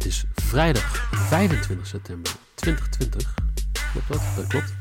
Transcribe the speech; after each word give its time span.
Het 0.00 0.08
is 0.08 0.24
vrijdag 0.34 1.08
25 1.28 1.86
september 1.86 2.32
2020. 2.54 3.34
Klopt 3.92 4.08
dat? 4.08 4.22
Dat 4.36 4.46
klopt. 4.46 4.74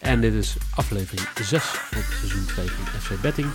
En 0.00 0.20
dit 0.20 0.32
is 0.32 0.56
aflevering 0.74 1.28
6 1.42 1.62
van 1.62 2.02
seizoen 2.02 2.44
2 2.44 2.70
van 2.70 3.00
FC 3.00 3.22
Betting. 3.22 3.50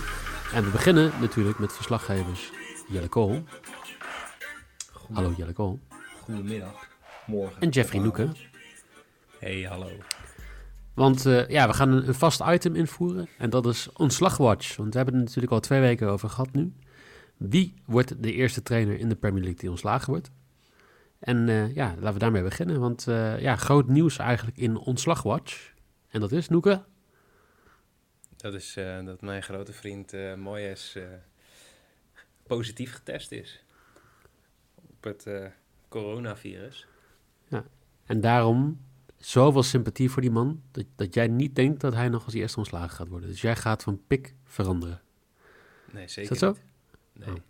En 0.52 0.64
we 0.64 0.70
beginnen 0.70 1.12
natuurlijk 1.20 1.58
met 1.58 1.72
verslaggevers 1.72 2.50
Jelle 2.88 3.08
Kool. 3.08 3.44
Hallo 5.12 5.34
Jelle 5.36 5.52
Kool. 5.52 5.80
Goedemiddag. 6.22 6.88
Morgen. 7.26 7.60
En 7.60 7.68
Jeffrey 7.68 8.02
Noeken. 8.02 8.34
Hey, 9.38 9.62
hallo. 9.62 9.90
Want 10.94 11.26
eh, 11.26 11.48
ja, 11.48 11.66
we 11.66 11.74
gaan 11.74 11.92
een, 11.92 12.08
een 12.08 12.14
vast 12.14 12.42
item 12.46 12.74
invoeren. 12.74 13.28
En 13.38 13.50
dat 13.50 13.66
is 13.66 13.88
ontslagwatch. 13.92 14.76
Want 14.76 14.90
we 14.90 14.96
hebben 14.96 15.14
het 15.14 15.24
natuurlijk 15.24 15.52
al 15.52 15.60
twee 15.60 15.80
weken 15.80 16.08
over 16.08 16.28
gehad 16.28 16.52
nu. 16.52 16.72
Wie 17.36 17.74
wordt 17.84 18.22
de 18.22 18.32
eerste 18.32 18.62
trainer 18.62 18.98
in 18.98 19.08
de 19.08 19.16
Premier 19.16 19.42
League 19.42 19.60
die 19.60 19.70
ontslagen 19.70 20.10
wordt? 20.10 20.30
En 21.18 21.48
eh, 21.48 21.74
ja, 21.74 21.94
laten 21.94 22.12
we 22.12 22.18
daarmee 22.18 22.42
beginnen. 22.42 22.80
Want 22.80 23.06
eh, 23.06 23.40
ja, 23.40 23.56
groot 23.56 23.88
nieuws 23.88 24.18
eigenlijk 24.18 24.56
in 24.56 24.76
ontslagwatch. 24.76 25.72
En 26.08 26.20
dat 26.20 26.32
is, 26.32 26.48
Noeke? 26.48 26.84
Dat 28.36 28.54
is 28.54 28.76
eh, 28.76 29.04
dat 29.04 29.20
mijn 29.20 29.42
grote 29.42 29.72
vriend 29.72 30.12
Moyes 30.36 30.98
positief 32.42 32.92
getest 32.92 33.32
is 33.32 33.64
op 34.74 35.04
het 35.04 35.26
coronavirus. 35.88 36.86
En 38.04 38.20
daarom 38.20 38.80
zoveel 39.16 39.62
sympathie 39.62 40.10
voor 40.10 40.22
die 40.22 40.30
man, 40.30 40.62
dat, 40.70 40.84
dat 40.96 41.14
jij 41.14 41.28
niet 41.28 41.54
denkt 41.54 41.80
dat 41.80 41.94
hij 41.94 42.08
nog 42.08 42.24
als 42.24 42.34
eerste 42.34 42.58
ontslagen 42.58 42.90
gaat 42.90 43.08
worden. 43.08 43.28
Dus 43.28 43.40
jij 43.40 43.56
gaat 43.56 43.82
van 43.82 44.00
pik 44.06 44.34
veranderen. 44.44 45.02
Nee, 45.92 46.08
zeker 46.08 46.28
dat 46.28 46.38
zo? 46.38 46.48
niet. 47.12 47.26
Nee. 47.26 47.34
Oh. 47.34 47.40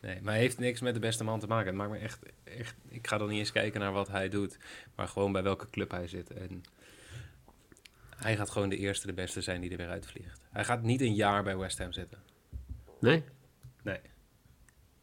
Nee, 0.00 0.20
maar 0.22 0.32
hij 0.32 0.42
heeft 0.42 0.58
niks 0.58 0.80
met 0.80 0.94
de 0.94 1.00
beste 1.00 1.24
man 1.24 1.40
te 1.40 1.46
maken. 1.46 1.66
Het 1.66 1.76
maakt 1.76 1.90
me 1.90 1.98
echt, 1.98 2.18
echt... 2.44 2.74
Ik 2.88 3.06
ga 3.06 3.18
dan 3.18 3.28
niet 3.28 3.38
eens 3.38 3.52
kijken 3.52 3.80
naar 3.80 3.92
wat 3.92 4.08
hij 4.08 4.28
doet, 4.28 4.58
maar 4.94 5.08
gewoon 5.08 5.32
bij 5.32 5.42
welke 5.42 5.70
club 5.70 5.90
hij 5.90 6.08
zit. 6.08 6.30
En 6.30 6.62
hij 8.16 8.36
gaat 8.36 8.50
gewoon 8.50 8.68
de 8.68 8.76
eerste, 8.76 9.06
de 9.06 9.12
beste 9.12 9.40
zijn 9.40 9.60
die 9.60 9.70
er 9.70 9.76
weer 9.76 9.88
uitvliegt. 9.88 10.40
Hij 10.50 10.64
gaat 10.64 10.82
niet 10.82 11.00
een 11.00 11.14
jaar 11.14 11.42
bij 11.42 11.56
West 11.56 11.78
Ham 11.78 11.92
zitten. 11.92 12.18
Nee? 13.00 13.24
Nee. 13.82 14.00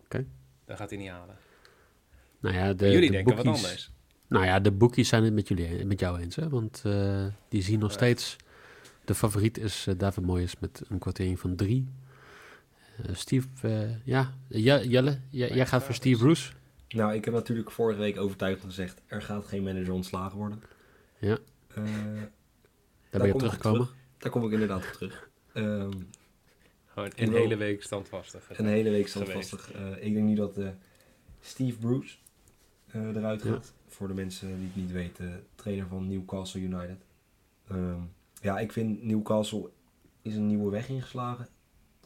Oké. 0.04 0.26
Dat 0.66 0.78
gaat 0.78 0.90
hij 0.90 1.00
niet 1.00 1.10
halen. 1.10 1.36
Nou 2.40 2.56
ja, 2.56 2.74
de, 2.74 2.90
Jullie 2.92 3.10
de 3.12 3.16
denken 3.16 3.36
wat 3.36 3.46
anders. 3.46 3.92
Nou 4.28 4.46
ja, 4.46 4.60
de 4.60 4.72
boekies 4.72 5.08
zijn 5.10 5.24
het 5.24 5.34
met, 5.34 5.48
jullie, 5.48 5.86
met 5.86 6.00
jou 6.00 6.20
eens, 6.20 6.36
hè? 6.36 6.50
Want 6.50 6.82
eh, 6.86 7.26
die 7.50 7.62
zien 7.62 7.80
nog 7.80 7.90
Ja. 7.90 7.96
steeds... 7.96 8.36
De 9.06 9.16
favoriet 9.16 9.58
is 9.58 9.88
eh, 9.88 9.94
David 9.98 10.26
Moyes 10.26 10.60
met 10.60 10.82
een 10.90 11.00
kwartering 11.00 11.40
van 11.40 11.56
drie. 11.56 11.88
Eh, 13.06 13.16
Steve, 13.16 13.48
eh, 13.62 14.06
ja, 14.06 14.34
Je- 14.48 14.88
Jelle, 14.90 15.20
jij- 15.30 15.52
jij 15.54 15.66
gaat 15.66 15.84
voor 15.84 15.94
Steve 15.94 16.20
Bruce. 16.24 16.52
Nou, 16.90 17.14
ik 17.14 17.26
heb 17.26 17.34
natuurlijk 17.34 17.72
vorige 17.72 18.00
week 18.00 18.18
overtuigd 18.18 18.62
gezegd, 18.64 19.02
er 19.06 19.22
gaat 19.22 19.46
geen 19.46 19.64
manager 19.64 19.94
ontslagen 19.94 20.38
worden. 20.38 20.62
Ja. 21.20 21.38
Eh, 21.68 21.84
Daar 23.10 23.22
ben 23.22 23.28
je 23.28 23.34
teruggekomen. 23.36 23.88
daar 24.18 24.32
kom 24.32 24.46
ik 24.46 24.52
inderdaad 24.52 24.86
op 24.86 24.92
terug. 24.94 25.30
Ehm, 25.54 25.92
Gewoon 26.86 27.12
een 27.16 27.32
hele 27.34 27.56
week 27.56 27.84
standvastig. 27.84 28.50
een 28.60 28.66
hele 28.66 28.90
week 28.90 29.08
standvastig. 29.08 29.72
Eh, 29.72 30.06
ik 30.06 30.14
denk 30.14 30.26
nu 30.28 30.36
dat 30.36 30.58
eh, 30.58 30.70
Steve 31.40 31.78
Bruce 31.78 32.18
eh, 32.88 33.02
eruit 33.16 33.44
Ja. 33.44 33.52
gaat. 33.52 33.74
Voor 33.88 34.08
de 34.08 34.14
mensen 34.14 34.48
die 34.58 34.66
het 34.68 34.76
niet 34.76 34.92
weten, 34.92 35.44
trainer 35.56 35.88
van 35.88 36.08
Newcastle 36.08 36.62
United. 36.62 37.06
Ehm, 37.70 38.00
ja, 38.42 38.60
ik 38.60 38.72
vind 38.72 39.04
Newcastle 39.04 39.70
is 40.22 40.36
een 40.36 40.48
nieuwe 40.48 40.72
weg 40.72 40.90
ingeslagen. 40.90 41.48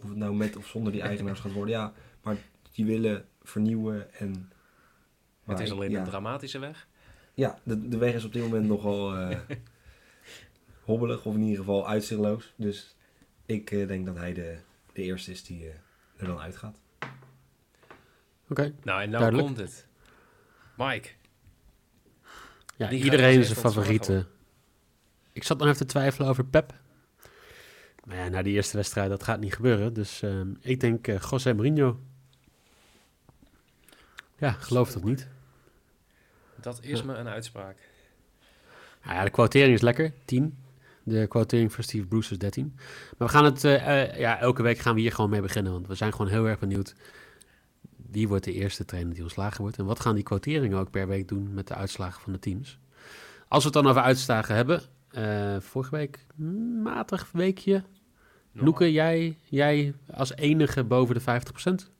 Of 0.03 0.09
het 0.09 0.17
nou 0.17 0.35
met 0.35 0.55
of 0.57 0.67
zonder 0.67 0.91
die 0.91 1.01
eigenaars 1.01 1.39
gaat 1.39 1.51
worden. 1.51 1.75
Ja, 1.75 1.93
maar 2.23 2.37
die 2.71 2.85
willen 2.85 3.25
vernieuwen 3.41 4.13
en... 4.13 4.29
Het 4.29 4.49
maar 5.43 5.61
is 5.61 5.69
ik- 5.69 5.75
alleen 5.75 5.91
ja. 5.91 5.99
een 5.99 6.05
dramatische 6.05 6.59
weg. 6.59 6.87
Ja, 7.33 7.59
de, 7.63 7.87
de 7.87 7.97
weg 7.97 8.13
is 8.13 8.23
op 8.23 8.33
dit 8.33 8.41
moment 8.41 8.67
nogal 8.67 9.15
eh, 9.17 9.37
hobbelig, 10.85 11.25
of 11.25 11.35
in 11.35 11.41
ieder 11.41 11.57
geval 11.57 11.87
uitzichtloos. 11.87 12.53
Dus 12.55 12.95
ik 13.45 13.71
eh, 13.71 13.87
denk 13.87 14.05
dat 14.05 14.17
hij 14.17 14.33
de, 14.33 14.57
de 14.93 15.01
eerste 15.01 15.31
is 15.31 15.43
die 15.43 15.67
eh, 15.69 15.73
er 16.17 16.25
dan 16.25 16.39
uitgaat. 16.39 16.75
Oké. 18.49 18.61
Nou, 18.83 19.01
en 19.01 19.09
nou 19.09 19.09
Duidelijk. 19.09 19.45
komt 19.45 19.57
het. 19.57 19.87
Mike. 20.77 21.09
Ja, 22.77 22.87
Die 22.87 22.97
gaat 22.97 23.05
iedereen 23.11 23.37
als 23.37 23.49
is 23.49 23.55
een 23.55 23.61
favoriete. 23.61 24.25
Ik 25.33 25.43
zat 25.43 25.57
nog 25.57 25.67
even 25.67 25.79
te 25.79 25.85
twijfelen 25.85 26.29
over 26.29 26.45
Pep. 26.45 26.73
Maar 28.03 28.17
ja, 28.17 28.27
na 28.27 28.41
die 28.41 28.53
eerste 28.53 28.77
wedstrijd, 28.77 29.09
dat 29.09 29.23
gaat 29.23 29.39
niet 29.39 29.53
gebeuren. 29.53 29.93
Dus 29.93 30.21
ehm, 30.21 30.53
ik 30.61 30.79
denk 30.79 31.07
eh 31.07 31.21
José 31.29 31.53
Mourinho. 31.53 31.99
Ja, 34.37 34.51
geloof 34.51 34.93
het 34.93 35.03
niet. 35.03 35.27
Dat 36.61 36.79
is 36.81 37.03
me 37.03 37.13
een 37.13 37.27
uitspraak. 37.27 37.77
Nou 39.03 39.15
ja, 39.15 39.23
de 39.23 39.29
quotering 39.29 39.73
is 39.73 39.81
lekker, 39.81 40.13
10. 40.25 40.57
De 41.03 41.27
quotering 41.27 41.73
voor 41.73 41.83
Steve 41.83 42.05
Bruce 42.05 42.31
is 42.31 42.37
13. 42.37 42.73
Maar 43.17 43.27
we 43.27 43.33
gaan 43.33 43.45
het, 43.45 43.63
eh, 43.63 44.01
eh, 44.03 44.19
ja, 44.19 44.39
elke 44.39 44.61
week 44.61 44.77
gaan 44.77 44.95
we 44.95 45.01
hier 45.01 45.11
gewoon 45.11 45.29
mee 45.29 45.41
beginnen. 45.41 45.71
Want 45.71 45.87
we 45.87 45.95
zijn 45.95 46.11
gewoon 46.11 46.31
heel 46.31 46.47
erg 46.47 46.59
benieuwd. 46.59 46.95
Wie 48.11 48.27
wordt 48.27 48.43
de 48.43 48.53
eerste 48.53 48.85
trainer 48.85 49.13
die 49.13 49.23
ontslagen 49.23 49.61
wordt? 49.61 49.77
En 49.77 49.85
wat 49.85 49.99
gaan 49.99 50.15
die 50.15 50.23
quoteringen 50.23 50.77
ook 50.77 50.91
per 50.91 51.07
week 51.07 51.27
doen 51.27 51.53
met 51.53 51.67
de 51.67 51.75
uitslagen 51.75 52.21
van 52.21 52.33
de 52.33 52.39
teams? 52.39 52.79
Als 53.47 53.63
we 53.63 53.69
het 53.69 53.83
dan 53.83 53.87
over 53.87 54.01
uitslagen 54.01 54.55
hebben. 54.55 54.81
Eh, 55.11 55.59
vorige 55.59 55.95
week, 55.95 56.25
matig 56.83 57.31
weekje. 57.31 57.83
Loeke, 58.51 58.91
jij, 58.91 59.37
jij 59.43 59.93
als 60.13 60.35
enige 60.35 60.83
boven 60.83 61.15
de 61.15 61.21
50%. 61.21 61.91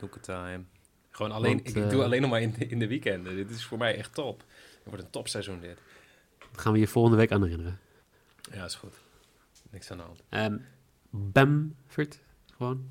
Noeke 0.00 0.20
time. 0.20 0.64
Gewoon 1.10 1.32
alleen, 1.32 1.56
Want, 1.56 1.68
ik, 1.68 1.76
eh, 1.76 1.88
doe 1.88 2.04
alleen 2.04 2.20
nog 2.20 2.30
maar 2.30 2.40
in 2.40 2.54
de, 2.58 2.66
in 2.66 2.78
de 2.78 2.86
weekenden. 2.86 3.36
Dit 3.36 3.50
is 3.50 3.64
voor 3.64 3.78
mij 3.78 3.96
echt 3.96 4.14
top. 4.14 4.38
Het 4.38 4.84
wordt 4.84 5.02
een 5.02 5.10
topseizoen 5.10 5.60
dit. 5.60 5.78
Dat 6.38 6.60
gaan 6.60 6.72
we 6.72 6.78
je 6.78 6.86
volgende 6.88 7.16
week 7.16 7.32
aan 7.32 7.42
herinneren. 7.42 7.78
Ja, 8.52 8.64
is 8.64 8.74
goed. 8.74 8.94
Niks 9.70 9.90
aan 9.90 9.96
de 9.96 10.02
hand. 10.02 10.22
Ehm 10.28 10.56
Bamford, 11.10 12.20
gewoon. 12.56 12.90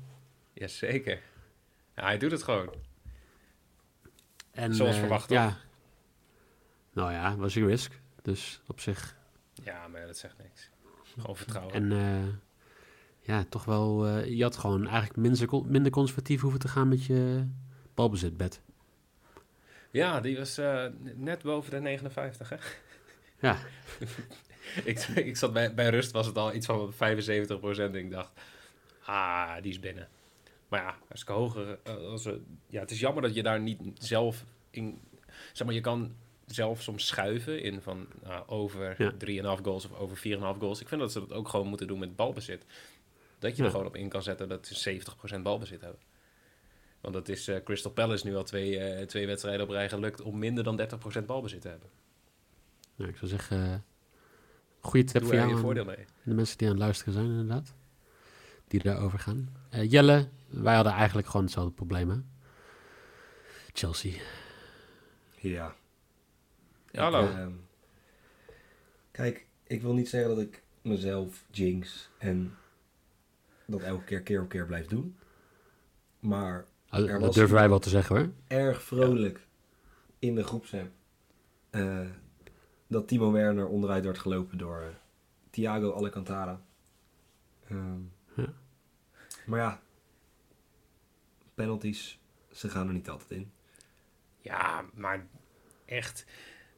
Jazeker. 0.52 1.22
Ja, 1.94 2.02
hij 2.02 2.18
doet 2.18 2.30
het 2.30 2.42
gewoon. 2.42 2.74
En, 4.50 4.74
Zoals 4.74 4.94
eh, 4.94 5.00
verwacht, 5.00 5.30
Ja. 5.30 5.58
Nou 6.92 7.12
ja, 7.12 7.36
was 7.36 7.54
een 7.54 7.66
risk. 7.66 8.00
Dus 8.22 8.60
op 8.66 8.80
zich. 8.80 9.15
Ja, 9.62 9.88
maar 9.88 10.06
dat 10.06 10.16
zegt 10.16 10.38
niks. 10.38 10.70
Gewoon 11.18 11.36
vertrouwen. 11.36 11.74
En 11.74 11.92
eh, 11.92 12.32
ja, 13.20 13.44
toch 13.48 13.64
wel. 13.64 14.06
eh, 14.06 14.26
je 14.36 14.42
had 14.42 14.56
gewoon 14.56 14.86
eigenlijk 14.86 15.16
minder, 15.16 15.66
minder 15.66 15.92
conservatief 15.92 16.40
hoeven 16.40 16.60
te 16.60 16.68
gaan 16.68 16.88
met 16.88 17.04
je 17.04 17.46
balbezitbed. 17.94 18.60
Ja, 19.90 20.20
die 20.20 20.36
was 20.36 20.58
eh, 20.58 20.86
net 21.14 21.42
boven 21.42 21.70
de 21.70 21.80
59, 21.80 22.48
hè? 22.48 22.56
Ja, 23.40 23.58
ik, 24.84 24.98
ik 24.98 25.36
zat 25.36 25.52
bij, 25.52 25.74
bij 25.74 25.88
rust 25.88 26.12
was 26.12 26.26
het 26.26 26.38
al 26.38 26.54
iets 26.54 26.66
van 26.66 26.92
75 26.92 27.58
procent. 27.58 27.94
En 27.94 28.00
ik 28.00 28.10
dacht, 28.10 28.32
ah, 29.04 29.54
die 29.62 29.70
is 29.70 29.80
binnen. 29.80 30.08
Maar 30.68 30.80
ja, 30.80 30.96
als 31.10 31.22
ik 31.22 31.28
hoger... 31.28 31.78
Als 31.84 32.28
ja, 32.66 32.80
het 32.80 32.90
is 32.90 33.00
jammer 33.00 33.22
dat 33.22 33.34
je 33.34 33.42
daar 33.42 33.60
niet 33.60 33.80
zelf 33.98 34.44
in... 34.70 35.00
Zeg 35.52 35.66
maar, 35.66 35.74
je 35.74 35.80
kan 35.80 36.14
zelf 36.46 36.82
soms 36.82 37.06
schuiven 37.06 37.62
in 37.62 37.80
van 37.82 38.06
nou, 38.22 38.48
over 38.48 38.94
Ja. 38.98 39.12
3,5 39.56 39.62
goals 39.64 39.84
of 39.84 39.92
over 39.98 40.16
4,5 40.16 40.58
goals. 40.60 40.80
Ik 40.80 40.88
vind 40.88 41.00
dat 41.00 41.12
ze 41.12 41.20
dat 41.20 41.32
ook 41.32 41.48
gewoon 41.48 41.66
moeten 41.66 41.86
doen 41.86 41.98
met 41.98 42.16
balbezit. 42.16 42.64
Dat 43.38 43.50
je 43.50 43.56
Ja. 43.56 43.64
er 43.64 43.70
gewoon 43.70 43.86
op 43.86 43.96
in 43.96 44.08
kan 44.08 44.22
zetten 44.22 44.48
dat 44.48 44.66
ze 44.66 44.74
70% 44.74 45.42
balbezit 45.42 45.80
hebben. 45.80 46.00
Want 47.00 47.14
dat 47.14 47.28
is 47.28 47.48
eh, 47.48 47.62
Crystal 47.64 47.90
Palace 47.92 48.26
nu 48.26 48.36
al 48.36 48.44
twee, 48.44 48.78
eh, 48.78 49.06
twee 49.06 49.26
wedstrijden 49.26 49.62
op 49.62 49.70
rij 49.70 49.88
gelukt 49.88 50.20
om 50.22 50.38
minder 50.38 50.64
dan 50.64 50.76
30% 50.76 51.26
balbezit 51.26 51.60
te 51.60 51.68
hebben. 51.68 51.88
nou, 52.96 53.10
ik 53.10 53.16
zou 53.16 53.30
zeggen. 53.30 53.62
eh 53.72 53.78
goede 54.80 55.04
tip 55.06 55.20
Doe 55.20 55.30
voor 55.30 55.38
jou. 55.38 55.48
je 55.48 55.56
voordeel 55.56 55.84
mee. 55.84 56.04
De 56.22 56.34
mensen 56.34 56.58
die 56.58 56.66
aan 56.66 56.72
het 56.74 56.82
luisteren 56.82 57.12
zijn, 57.12 57.26
inderdaad. 57.26 57.74
Die 58.68 58.82
daarover 58.82 59.18
gaan. 59.18 59.56
Eh, 59.70 59.90
Jelle, 59.90 60.28
wij 60.48 60.74
hadden 60.74 60.92
eigenlijk 60.92 61.26
gewoon 61.28 61.42
hetzelfde 61.42 61.72
probleem, 61.72 62.10
hè? 62.10 62.16
Chelsea. 63.72 64.12
Ja. 65.40 65.74
Ik, 66.90 66.98
Hallo. 66.98 67.20
ehm, 67.28 67.52
kijk, 69.10 69.46
ik 69.62 69.82
wil 69.82 69.94
niet 69.94 70.08
zeggen 70.08 70.28
dat 70.36 70.44
ik 70.44 70.62
mezelf 70.82 71.44
jinx 71.50 72.10
en 72.18 72.56
dat 73.66 73.80
elke 73.82 74.04
keer 74.04 74.22
keer 74.22 74.42
op 74.42 74.48
keer 74.48 74.66
blijf 74.66 74.86
doen. 74.86 75.16
Maar 76.20 76.64
Er 76.90 77.20
dat 77.20 77.34
durven 77.34 77.54
wij 77.56 77.68
wel 77.68 77.78
te 77.78 77.88
zeggen 77.88 78.16
hoor. 78.16 78.30
erg 78.46 78.82
vrolijk 78.82 79.46
in 80.18 80.34
de 80.34 80.44
groepsapp 80.44 80.90
eh, 81.70 82.08
dat 82.86 83.08
Timo 83.08 83.32
Werner 83.32 83.66
onderuit 83.66 84.04
werd 84.04 84.18
gelopen 84.18 84.58
door 84.58 84.80
eh, 84.80 84.88
Thiago 85.50 85.90
Alcantara. 85.90 86.60
Ehm, 87.68 88.00
Ja. 88.36 88.52
Maar 89.46 89.60
ja, 89.60 89.80
penalties, 91.54 92.18
ze 92.50 92.68
gaan 92.68 92.86
er 92.86 92.92
niet 92.92 93.08
altijd 93.08 93.30
in. 93.30 93.52
Ja, 94.40 94.84
maar 94.94 95.26
echt. 95.84 96.24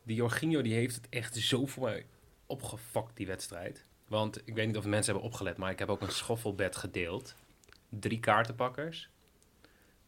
Die 0.09 0.17
Jorginho 0.17 0.63
die 0.63 0.75
heeft 0.75 0.95
het 0.95 1.09
echt 1.09 1.37
zo 1.37 1.67
voor 1.67 1.83
mij 1.83 2.07
opgefokt, 2.47 3.17
die 3.17 3.27
wedstrijd. 3.27 3.85
Want 4.07 4.41
ik 4.45 4.55
weet 4.55 4.67
niet 4.67 4.77
of 4.77 4.85
mensen 4.85 5.13
hebben 5.13 5.31
opgelet, 5.31 5.57
maar 5.57 5.71
ik 5.71 5.79
heb 5.79 5.89
ook 5.89 6.01
een 6.01 6.11
schoffelbed 6.11 6.77
gedeeld. 6.77 7.35
Drie 7.89 8.21
kaartenpakkers. 8.21 9.11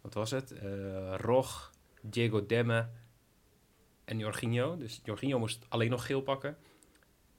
Wat 0.00 0.14
was 0.14 0.30
het? 0.30 0.52
Eh 0.52 1.14
Rog, 1.16 1.72
Diego 2.00 2.46
Demme 2.46 2.88
en 4.04 4.18
Jorginho. 4.18 4.76
Dus 4.76 5.00
Jorginho 5.04 5.38
moest 5.38 5.66
alleen 5.68 5.90
nog 5.90 6.06
geel 6.06 6.22
pakken. 6.22 6.56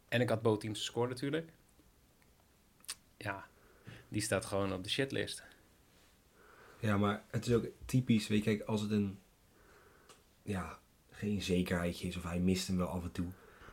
En 0.08 0.22
ik 0.22 0.30
had 0.30 0.42
both 0.42 0.60
teams 0.60 0.80
gescoord 0.80 1.10
natuurlijk. 1.10 1.52
Ja, 3.18 3.48
die 4.08 4.22
staat 4.22 4.46
gewoon 4.46 4.74
op 4.74 4.84
de 4.84 4.90
shitlist. 4.90 5.44
Ja, 6.80 6.98
maar 6.98 7.24
het 7.28 7.48
is 7.48 7.54
ook 7.54 7.66
typisch, 7.86 8.28
weet 8.28 8.44
je, 8.44 8.58
kijk, 8.58 8.68
als 8.68 8.81
het 8.81 8.92
een, 8.92 9.19
ja, 10.44 10.80
geen 11.21 11.41
zekerheidje 11.41 12.07
is 12.07 12.18
of 12.18 12.23
hij 12.23 12.39
mist 12.39 12.68
hem 12.68 12.77
wel 12.77 12.88
af 12.88 13.03
en 13.03 13.12
toe. 13.12 13.27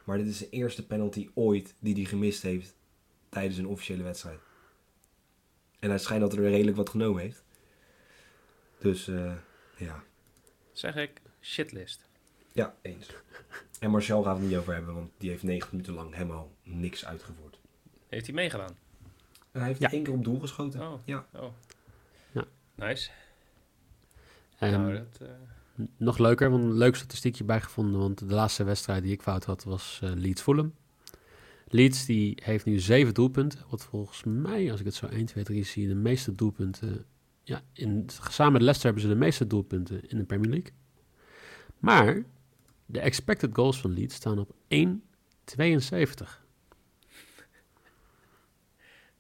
Maar 0.05 0.17
dit 0.19 0.27
is 0.27 0.39
de 0.39 0.49
eerste 0.51 0.87
penalty 0.87 1.31
ooit 1.35 1.75
die 1.79 1.95
hij 1.95 2.05
gemist 2.05 2.43
heeft 2.43 2.75
tijdens 3.29 3.57
een 3.57 3.67
officiële 3.67 4.03
wedstrijd. 4.03 4.41
En 5.79 5.89
hij 5.89 5.99
schijnt 5.99 6.23
dat 6.23 6.33
er 6.33 6.41
redelijk 6.51 6.77
wat 6.77 6.89
genomen 6.89 7.23
heeft. 7.23 7.43
Dus, 8.79 9.09
eh, 9.09 9.33
ja. 9.77 10.03
Zeg 10.73 10.97
ik, 10.97 11.21
shitlist. 11.41 12.09
Ja, 12.53 12.77
eens. 12.83 13.07
En 13.81 13.91
Marcel 13.91 14.23
gaan 14.23 14.35
we 14.35 14.41
het 14.41 14.49
niet 14.49 14.59
over 14.59 14.75
hebben, 14.75 14.95
want 14.95 15.11
die 15.19 15.31
heeft 15.31 15.43
90 15.43 15.73
minuten 15.73 15.93
lang 15.93 16.15
helemaal 16.15 16.53
niks 16.63 17.05
uitgevoerd. 17.05 17.59
Heeft 18.09 18.27
hij 18.27 18.35
meegedaan? 18.35 18.77
En 19.53 19.61
hij 19.61 19.69
heeft 19.69 19.81
Ja. 19.81 19.91
één 19.91 20.03
keer 20.03 20.13
op 20.13 20.25
doel 20.25 20.41
geschoten. 20.41 20.81
Oh. 20.81 21.01
Ja. 21.05 21.27
Oh. 21.33 21.53
Ja. 22.33 22.45
Nice. 22.75 23.11
En 24.59 24.71
nou, 24.73 24.93
dat, 24.93 25.29
eh, 25.29 25.35
Nog 25.97 26.19
leuker, 26.19 26.51
want 26.51 26.65
een 26.65 26.77
leuk 26.77 26.97
statistiekje 26.97 27.45
bijgevonden. 27.45 28.01
Want 28.01 28.19
de 28.19 28.35
laatste 28.35 28.65
wedstrijd 28.65 29.03
die 29.03 29.13
ik 29.13 29.23
fout 29.23 29.45
had 29.45 29.65
was 29.65 30.01
eh, 30.03 30.11
Leeds 30.15 30.43
Fulham. 30.43 30.75
Leeds 31.69 32.07
die 32.07 32.39
heeft 32.43 32.65
nu 32.65 32.79
zeven 32.79 33.15
doelpunten. 33.15 33.61
Wat 33.71 33.85
volgens 33.85 34.25
mij, 34.25 34.71
als 34.71 34.81
ik 34.81 34.87
het 34.87 34.95
zo 34.95 35.07
1, 35.07 35.27
2, 35.27 35.45
3 35.45 35.65
zie, 35.65 35.89
de 35.89 35.95
meeste 35.95 36.35
doelpunten. 36.35 37.07
Ja, 37.43 37.63
in, 37.73 38.07
samen 38.31 38.53
met 38.53 38.63
Leicester 38.63 38.85
hebben 38.85 39.03
ze 39.03 39.15
de 39.15 39.25
meeste 39.25 39.47
doelpunten 39.47 40.09
in 40.09 40.19
de 40.19 40.25
Premier 40.25 40.51
League. 40.51 40.73
Maar 41.79 42.23
de 42.87 43.01
expected 43.01 43.51
goals 43.53 43.81
van 43.81 43.93
Leeds 43.93 44.15
staan 44.15 44.39
op 44.39 44.55
1,72. 44.75 46.47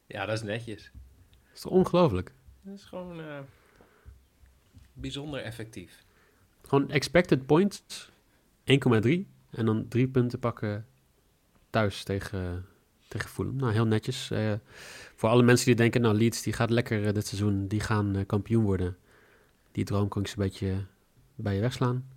ja, 0.07 0.27
dat 0.27 0.37
is 0.37 0.43
netjes. 0.43 0.91
Dat 1.31 1.55
is 1.55 1.61
toch 1.61 1.73
ongelooflijk? 1.73 2.33
Dat 2.63 2.75
is 2.75 2.85
gewoon 2.85 3.21
eh, 3.21 3.41
bijzonder 4.93 5.41
effectief. 5.41 6.07
Gewoon 6.69 6.91
expected 6.91 7.47
points 7.47 8.11
1,3. 8.65 9.27
En 9.51 9.67
dan 9.67 9.89
drie 9.89 10.09
punten 10.09 10.39
pakken 10.39 10.87
thuis 11.71 12.03
tegen, 12.03 12.67
tegen 13.09 13.29
Fulham. 13.29 13.57
Nou, 13.57 13.73
heel 13.73 13.87
netjes. 13.87 14.31
Eh, 14.31 14.53
voor 15.15 15.29
alle 15.29 15.43
mensen 15.43 15.67
die 15.67 15.75
denken, 15.75 16.01
nou, 16.01 16.15
Leeds 16.15 16.43
die 16.43 16.53
gaat 16.53 16.71
lekker 16.71 17.07
eh, 17.07 17.13
dit 17.15 17.27
seizoen. 17.27 17.67
Die 17.67 17.81
gaan 17.81 18.17
eh, 18.17 18.27
kampioen 18.27 18.65
worden. 18.65 18.97
Die 19.73 19.85
droom 19.85 20.09
kan 20.09 20.23
ik 20.23 20.29
ze 20.29 20.35
een 20.39 20.45
beetje 20.45 20.75
bij 21.35 21.55
je 21.55 21.61
wegslaan. 21.61 22.09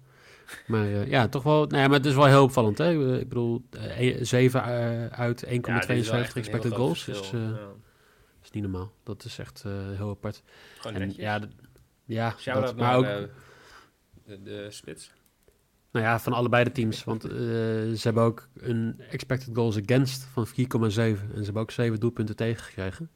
Maar 0.68 0.88
ja, 0.88 1.27
toch 1.27 1.44
wel... 1.44 1.65
Nou 1.65 1.81
ja, 1.81 1.88
maar 1.88 1.98
het 1.98 2.06
is 2.06 2.15
wel 2.15 2.25
heel 2.25 2.44
opvallend, 2.44 2.77
hè? 2.77 3.19
Ik 3.19 3.30
bedoel, 3.30 3.63
eh, 3.69 4.18
7 4.21 4.62
uit 5.12 5.44
1,72 5.45 5.50
Ja, 5.65 5.80
dit 5.80 5.98
is 5.98 6.09
wel 6.09 6.19
echt 6.19 6.36
een 6.36 6.42
heel 6.44 6.51
expected 6.51 6.74
goals. 6.74 7.03
verschil. 7.03 7.31
Dus 7.42 7.50
Ja. 7.50 7.69
is 8.44 8.51
niet 8.51 8.63
normaal. 8.63 8.92
Dat 9.03 9.24
is 9.25 9.39
echt 9.39 9.63
heel 9.95 10.09
apart. 10.09 10.44
Gewoon 10.77 10.94
En 11.01 11.07
netjes. 11.07 11.24
ja, 11.24 12.36
ja 12.39 12.59
dat, 12.59 12.75
maar 12.75 12.95
ook... 12.98 13.30
eh, 14.31 14.37
de, 14.37 14.43
de 14.43 14.71
spits. 14.71 15.11
Nou 15.91 16.05
ja, 16.05 16.19
van 16.19 16.33
allebei 16.33 16.63
de 16.63 16.71
teams. 16.71 17.03
Want 17.03 17.23
eh, 17.23 17.31
ze 17.31 17.99
hebben 18.01 18.23
ook 18.23 18.47
een 18.53 19.01
expected 19.09 19.55
goals 19.55 19.77
against 19.81 20.23
van 20.23 20.47
4,7. 20.47 20.53
En 20.55 20.91
ze 20.91 21.41
hebben 21.43 21.61
ook 21.61 21.71
7 21.71 21.99
doelpunten 21.99 22.35
tegengekregen. 22.35 23.09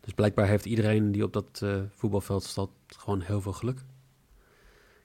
Dus 0.00 0.12
blijkbaar 0.12 0.46
heeft 0.46 0.64
iedereen 0.64 1.12
die 1.12 1.24
op 1.24 1.32
dat 1.32 1.60
eh, 1.62 1.80
voetbalveld 1.90 2.44
staat 2.44 2.70
gewoon 2.86 3.20
heel 3.20 3.40
veel 3.40 3.52
geluk. 3.52 3.78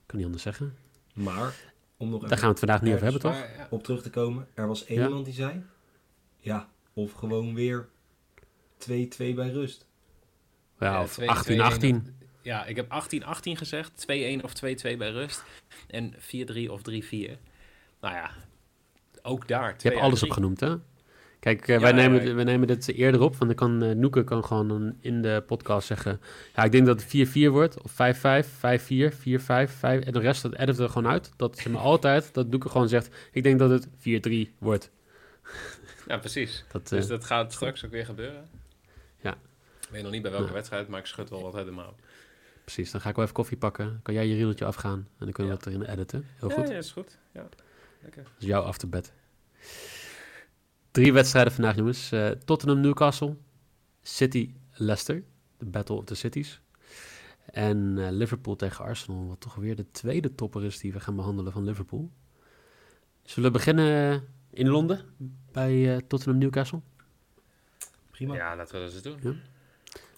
Kan 0.06 0.18
niet 0.18 0.26
anders 0.26 0.44
zeggen. 0.44 0.76
Maar, 1.14 1.54
om 1.98 2.10
nog 2.10 2.22
Daar 2.22 2.32
even 2.32 2.38
gaan 2.38 2.54
we 2.54 2.60
het 2.60 2.60
vandaag 2.60 2.82
niet 2.82 2.94
over 2.94 3.04
hebben, 3.04 3.22
toch? 3.22 3.34
Ja, 3.34 3.68
op 3.70 3.84
terug 3.84 4.02
te 4.02 4.10
komen. 4.10 4.48
Er 4.54 4.68
was 4.68 4.86
één 4.86 5.00
Ja. 5.00 5.08
iemand 5.08 5.26
die 5.26 5.34
zei... 5.34 5.64
Ja, 6.38 6.70
of 6.94 7.12
gewoon 7.12 7.54
weer 7.54 7.88
2-2 8.78 8.88
bij 9.18 9.50
rust. 9.50 9.88
Ja, 10.80 10.92
ja, 10.92 11.02
of 11.02 11.20
2-2-1 11.20 11.24
18-18. 11.24 12.25
Ja, 12.46 12.66
ik 12.66 12.76
heb 12.76 12.86
18-18 12.88 13.58
gezegd. 13.58 14.06
2-1 14.12 14.44
of 14.44 14.54
2-2 14.54 14.98
bij 14.98 15.12
rust. 15.12 15.44
En 15.88 16.14
4-3 16.14 16.18
of 16.70 16.82
3-4. 16.82 16.84
Nou 18.02 18.16
ja, 18.16 18.32
ook 19.22 19.48
daar. 19.48 19.76
Je 19.78 19.90
hebt 19.90 20.02
alles 20.02 20.24
opgenoemd, 20.24 20.60
hè? 20.60 20.76
Kijk, 21.40 21.68
eh, 21.68 21.76
Ja, 21.76 21.82
wij, 21.82 21.92
nemen, 21.92 22.26
ja. 22.26 22.34
wij 22.34 22.44
nemen 22.44 22.68
dit 22.68 22.88
eerder 22.88 23.22
op. 23.22 23.36
Want 23.36 23.58
dan 23.58 23.70
kan 23.70 23.84
eh, 23.84 23.96
Noeke 23.96 24.24
kan 24.24 24.46
gewoon 24.46 24.96
in 25.00 25.22
de 25.22 25.44
podcast 25.48 25.88
zeggen... 25.88 26.22
Ja, 26.56 26.64
ik 26.64 26.72
denk 26.72 26.86
dat 26.86 27.04
het 27.04 27.28
4-4 27.28 27.32
wordt. 27.50 27.82
Of 27.82 27.92
5-5, 27.92 27.96
5-4, 27.96 29.14
4-5, 29.14 29.72
5... 29.78 29.80
En 29.82 30.14
de 30.14 30.20
rest, 30.20 30.42
dat 30.42 30.56
editen 30.56 30.84
we 30.84 30.92
gewoon 30.92 31.12
uit. 31.12 31.32
Dat 31.36 31.58
ze 31.58 31.70
me 31.70 31.78
altijd, 31.92 32.34
dat 32.34 32.48
Noeke 32.48 32.70
gewoon 32.70 32.90
zegt... 32.90 33.16
Ik 33.32 33.44
denk 33.44 33.60
dat 33.60 33.70
het 33.70 33.88
4-3 33.88 34.58
wordt. 34.58 34.92
Ja, 36.08 36.18
precies. 36.18 36.64
Dat, 36.72 36.88
Dus 36.90 37.04
eh, 37.04 37.10
dat 37.10 37.26
gaat 37.26 37.54
straks 37.54 37.86
ook 37.86 37.92
weer 37.92 38.06
gebeuren. 38.06 38.48
Ja. 39.22 39.32
Ik 39.82 39.88
weet 39.90 40.04
nog 40.04 40.12
niet 40.12 40.22
bij 40.22 40.32
welke 40.32 40.54
wedstrijd, 40.54 40.88
maar 40.88 41.00
ik 41.00 41.06
schud 41.06 41.30
wel 41.30 41.42
wat 41.42 41.56
uit 41.56 41.66
de 41.66 41.72
mouw. 41.72 41.96
Precies, 42.66 42.92
dan 42.92 43.02
ga 43.02 43.10
ik 43.10 43.16
wel 43.16 43.24
even 43.24 43.36
koffie 43.38 43.58
pakken. 43.58 44.00
Kan 44.04 44.14
jij 44.14 44.28
je 44.28 44.36
rieltje 44.36 44.66
afgaan. 44.66 44.98
En 45.00 45.08
dan 45.26 45.32
kunnen 45.32 45.54
we 45.54 45.60
Ja. 45.60 45.64
dat 45.72 45.74
erin 45.74 45.94
editen. 45.96 46.26
Heel 46.40 46.50
ja, 46.50 46.56
goed. 46.56 46.68
Ja, 46.70 46.76
is 46.78 46.92
goed. 46.92 47.18
Ja, 47.32 47.50
lekker. 48.02 48.24
Dat 48.24 48.32
is 48.40 48.46
jouw 48.48 48.62
afterbed. 48.62 49.14
Drie 50.92 51.14
wedstrijden 51.14 51.54
vandaag, 51.54 51.76
jongens. 51.76 52.12
Eh, 52.12 52.30
Tottenham, 52.30 52.80
Newcastle. 52.80 53.36
City, 54.02 54.54
Leicester. 54.74 55.24
De 55.58 55.66
Battle 55.66 55.96
of 55.96 56.04
the 56.06 56.16
Cities. 56.16 56.62
En 57.46 57.98
eh, 57.98 58.12
Liverpool 58.12 58.56
tegen 58.56 58.86
Arsenal. 58.86 59.28
Wat 59.28 59.40
toch 59.40 59.56
weer 59.56 59.76
de 59.76 59.92
tweede 59.92 60.36
topper 60.36 60.64
is 60.64 60.80
die 60.80 60.94
we 60.94 61.00
gaan 61.00 61.16
behandelen 61.16 61.52
van 61.52 61.64
Liverpool. 61.64 62.12
Zullen 63.24 63.52
we 63.52 63.58
beginnen 63.58 64.24
in 64.50 64.68
Londen 64.68 65.02
bij 65.52 65.94
eh, 65.96 66.02
Tottenham, 66.08 66.38
Newcastle? 66.38 66.82
Prima. 68.12 68.36
Ja, 68.36 68.56
laten 68.56 68.76
we 68.76 68.86
dat 68.86 68.94
eens 68.94 69.22
doen. 69.22 69.42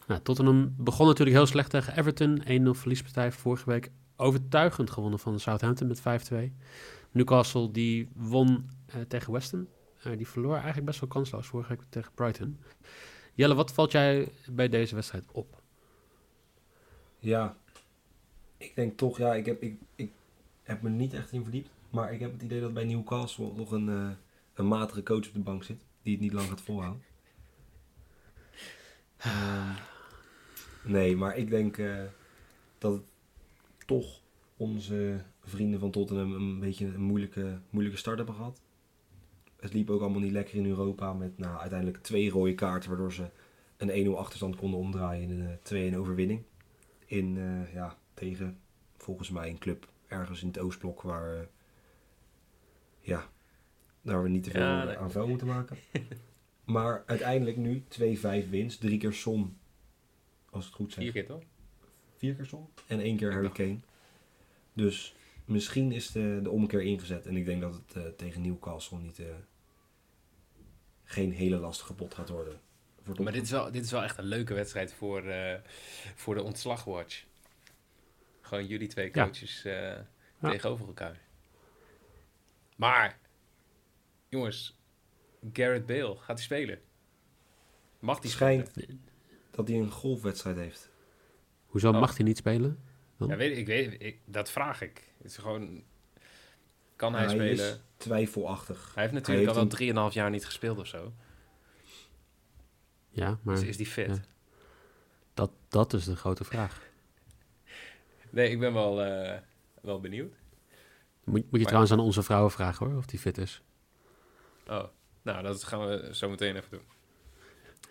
Nou, 0.08 0.22
Tottenham 0.22 0.74
begon 0.78 1.08
natuurlijk 1.08 1.38
heel 1.38 1.46
slecht 1.46 1.70
tegen 1.70 1.98
Everton. 1.98 2.42
1-0 2.44 2.44
verliespartij 2.80 3.32
vorige 3.32 3.70
week. 3.70 3.92
Overtuigend 4.16 4.90
gewonnen 4.90 5.20
van 5.20 5.40
Southampton 5.40 5.88
met 5.88 6.00
5-2. 6.00 6.54
Newcastle 7.12 7.72
die 7.72 8.10
won 8.16 8.70
eh, 8.86 9.02
tegen 9.02 9.34
West 9.34 9.52
Ham. 9.52 9.68
Eh, 10.04 10.18
die 10.18 10.28
verloor 10.28 10.56
eigenlijk 10.56 10.86
best 10.86 11.00
wel 11.00 11.10
kansloos 11.10 11.48
vorige 11.48 11.70
week 11.70 11.82
tegen 11.90 12.12
Brighton. 12.16 12.60
Jelle, 13.34 13.56
wat 13.56 13.74
valt 13.74 13.92
jij 13.92 14.32
bij 14.52 14.70
deze 14.70 14.96
wedstrijd 14.96 15.26
op? 15.32 15.62
Ja, 17.20 17.58
ik 18.58 18.76
denk 18.76 18.98
toch, 18.98 19.18
ja, 19.18 19.36
ik 19.36 19.46
heb, 19.46 19.62
ik, 19.62 19.80
ik 19.96 20.12
heb 20.64 20.82
me 20.82 20.90
niet 20.90 21.14
echt 21.14 21.32
in 21.32 21.44
verdiept. 21.44 21.70
Maar 21.90 22.14
ik 22.14 22.20
heb 22.20 22.32
het 22.32 22.42
idee 22.42 22.62
dat 22.62 22.74
bij 22.74 22.86
Newcastle 22.86 23.52
nog 23.56 23.72
een, 23.72 23.90
eh, 23.90 24.10
een 24.54 24.68
matige 24.68 25.04
coach 25.04 25.28
op 25.28 25.34
de 25.34 25.40
bank 25.40 25.64
zit. 25.64 25.78
Die 26.02 26.14
het 26.14 26.22
niet 26.22 26.34
lang 26.34 26.48
gaat 26.48 26.62
volhouden. 26.62 27.02
Nee, 30.88 31.16
maar 31.16 31.38
ik 31.38 31.50
denk 31.50 31.78
eh, 31.78 32.04
dat 32.78 32.94
het 32.94 33.04
toch 33.86 34.22
onze 34.58 35.24
vrienden 35.44 35.80
van 35.80 35.92
Tottenham 35.92 36.34
een 36.34 36.60
beetje 36.60 36.86
een 36.86 37.02
moeilijke, 37.02 37.60
moeilijke 37.70 38.00
start 38.00 38.18
hebben 38.18 38.36
gehad. 38.36 38.62
Het 39.60 39.74
liep 39.74 39.90
ook 39.90 40.02
allemaal 40.02 40.22
niet 40.22 40.32
lekker 40.32 40.56
in 40.56 40.66
Europa 40.66 41.14
met 41.14 41.38
nou, 41.38 41.60
uiteindelijk 41.60 42.04
twee 42.04 42.30
rode 42.30 42.56
kaarten. 42.56 42.90
Waardoor 42.90 43.14
ze 43.14 43.30
een 43.78 44.08
1-0 44.08 44.10
achterstand 44.18 44.56
konden 44.56 44.80
omdraaien 44.80 45.30
in 45.30 45.58
een 45.72 45.94
2-1 45.94 45.98
overwinning. 45.98 46.44
In, 47.06 47.38
eh, 47.38 47.74
ja, 47.74 47.98
tegen 48.14 48.60
volgens 48.98 49.30
mij 49.30 49.50
een 49.50 49.58
club 49.58 49.88
ergens 50.08 50.42
in 50.42 50.48
het 50.48 50.60
Oostblok 50.60 51.02
waar, 51.02 51.36
eh, 51.36 51.42
ja, 53.00 53.30
daar 54.02 54.24
we 54.24 54.30
niet 54.30 54.44
te 54.44 54.50
veel 54.50 54.62
Ja, 54.62 54.88
eh, 54.88 55.02
aan 55.02 55.12
vuil 55.12 55.28
moeten 55.28 55.48
maken. 55.48 55.78
maar 56.66 57.04
uiteindelijk 57.06 57.58
nu 57.58 57.84
2-5 57.88 58.50
winst, 58.50 58.80
drie 58.80 58.98
keer 58.98 59.14
Son, 59.14 59.58
als 60.50 60.66
het 60.66 60.74
goed 60.74 60.94
Vier 60.94 61.04
zeg. 61.04 61.14
keer 61.14 61.26
toch? 61.26 61.44
Vier 62.18 62.36
keer 62.36 62.46
Son 62.46 62.70
en 62.88 63.00
één 63.00 63.18
keer 63.18 63.32
Harry 63.34 63.50
Kane. 63.52 63.80
Dus 64.74 65.16
misschien 65.46 65.92
is 65.92 66.12
de, 66.12 66.40
de 66.44 66.50
omkeer 66.50 66.82
ingezet 66.82 67.26
en 67.26 67.38
ik 67.38 67.46
denk 67.46 67.62
dat 67.62 67.74
het 67.74 67.96
eh, 67.96 68.12
tegen 68.18 68.42
Newcastle 68.42 68.98
niet, 68.98 69.20
eh, 69.20 69.26
geen 71.04 71.32
hele 71.32 71.58
lastige 71.58 71.94
pot 71.94 72.14
gaat 72.14 72.30
worden. 72.30 72.60
Voor 73.02 73.24
Maar 73.24 73.34
dit 73.34 73.44
is, 73.44 73.52
wel, 73.52 73.72
dit 73.72 73.84
is 73.84 73.92
wel 73.92 74.04
echt 74.04 74.18
een 74.18 74.24
leuke 74.26 74.54
wedstrijd 74.54 74.94
voor, 74.94 75.24
eh, 75.26 75.60
voor 76.16 76.36
de 76.36 76.44
ontslagwatch. 76.44 77.26
Gewoon 78.42 78.66
jullie 78.68 78.88
twee 78.88 79.10
Ja. 79.14 79.24
coaches 79.24 79.66
eh, 79.66 80.00
tegenover 80.42 80.88
elkaar. 80.88 81.20
Maar, 82.76 83.20
jongens, 84.30 84.78
Garrett 85.54 85.86
Bale, 85.86 86.16
gaat 86.18 86.36
hij 86.38 86.44
spelen? 86.46 86.82
Mag 88.00 88.22
hij 88.22 88.30
Schijnt 88.30 88.68
spelen? 88.68 89.02
Dat 89.58 89.68
hij 89.68 89.78
een 89.78 89.92
golfwedstrijd 89.92 90.56
heeft. 90.58 90.90
Hoezo 91.66 91.90
Oh. 91.92 92.00
mag 92.00 92.16
hij 92.18 92.26
niet 92.26 92.38
spelen? 92.38 92.84
Dan? 93.18 93.28
Ja, 93.28 93.36
weet, 93.36 93.52
ik, 93.52 93.58
ik 93.58 93.66
weet, 93.68 94.02
ik, 94.02 94.20
dat 94.26 94.52
vraag 94.52 94.82
ik. 94.82 95.14
Het 95.18 95.28
is 95.28 95.38
gewoon, 95.38 95.84
kan 96.96 97.14
hij 97.14 97.22
Hij 97.26 97.34
spelen? 97.34 97.72
is 97.72 97.80
twijfelachtig. 97.98 98.92
Hij 98.94 99.04
heeft 99.04 99.16
natuurlijk 99.16 99.48
Hij 99.52 99.56
al 99.90 99.96
wel 99.96 100.10
3,5 100.10 100.14
jaar 100.14 100.30
niet 100.30 100.46
gespeeld 100.46 100.80
of 100.80 100.88
zo. 100.88 101.14
Ja, 103.10 103.40
maar 103.42 103.56
Dus 103.56 103.64
is 103.64 103.78
die 103.78 103.86
fit? 103.86 104.08
ja. 104.08 104.22
dat, 105.34 105.52
dat 105.68 105.94
is 105.94 106.06
de 106.06 106.16
grote 106.16 106.44
vraag. 106.44 106.82
Nee, 108.30 108.50
ik 108.52 108.60
ben 108.60 108.74
wel, 108.74 109.04
eh, 109.04 109.40
wel 109.82 110.00
benieuwd. 110.00 110.34
Moet, 111.24 111.52
moet 111.52 111.60
je 111.60 111.66
trouwens 111.66 111.92
aan 111.92 112.00
onze 112.00 112.24
vrouwen 112.24 112.52
vragen 112.52 112.88
hoor, 112.88 112.98
of 112.98 113.06
die 113.06 113.20
fit 113.20 113.38
is. 113.38 113.62
Oh, 114.68 114.84
nou, 115.22 115.44
dat 115.44 115.64
gaan 115.64 115.88
we 115.88 116.10
zo 116.16 116.30
meteen 116.30 116.56
even 116.56 116.70
doen. 116.70 116.82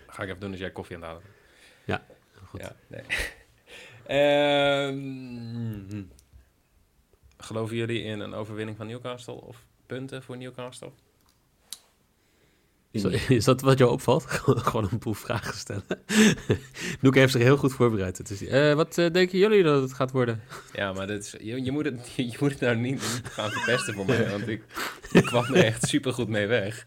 Ga 0.07 0.23
ik 0.23 0.29
even 0.29 0.41
doen 0.41 0.51
als 0.51 0.61
jij 0.61 0.71
koffie 0.73 0.97
aan 0.97 1.03
het 1.03 1.11
halen 1.11 1.27
bent. 1.87 2.01
Goed. 2.45 2.61
Ja, 2.61 2.73
nee. 2.87 3.03
Ehm, 4.07 6.03
geloven 7.39 7.77
jullie 7.77 8.03
in 8.03 8.21
een 8.21 8.35
overwinning 8.35 8.77
van 8.77 8.87
Newcastle 8.87 9.35
of 9.35 9.57
punten 9.87 10.23
voor 10.23 10.37
Newcastle? 10.37 10.91
Is, 13.29 13.45
dat- 13.45 13.61
wat 13.61 13.79
jou 13.79 13.91
opvalt? 13.91 14.25
Gewoon 14.67 14.89
een 14.91 14.99
boel 14.99 15.15
vragen 15.15 15.55
stellen. 15.55 15.85
Noeke 17.01 17.19
heeft 17.19 17.33
zich 17.33 17.43
heel 17.43 17.57
goed 17.57 17.73
voorbereid. 17.73 18.19
Het 18.19 18.31
is, 18.31 18.45
eh, 18.47 18.75
wat 18.75 18.99
eh, 18.99 19.13
denken 19.13 19.39
jullie 19.39 19.63
dat 19.63 19.83
het 19.83 19.93
gaat 19.93 20.11
worden? 20.11 20.43
Ja, 20.73 20.93
maar 20.93 21.07
dit 21.07 21.25
is, 21.25 21.35
je, 21.41 21.65
je, 21.65 21.71
moet 21.73 21.85
het, 21.85 22.13
je 22.17 22.37
moet 22.41 22.51
het 22.51 22.61
nou 22.61 22.77
niet, 22.77 22.91
niet 22.93 23.21
gaan 23.25 23.51
verpesten 23.51 23.95
voor 23.95 24.07
mij, 24.07 24.31
want 24.31 24.49
ik, 24.49 24.63
ik 25.13 25.25
kwam 25.25 25.45
er 25.45 25.65
echt 25.65 25.89
supergoed 25.89 26.29
mee 26.29 26.47
weg. 26.47 26.83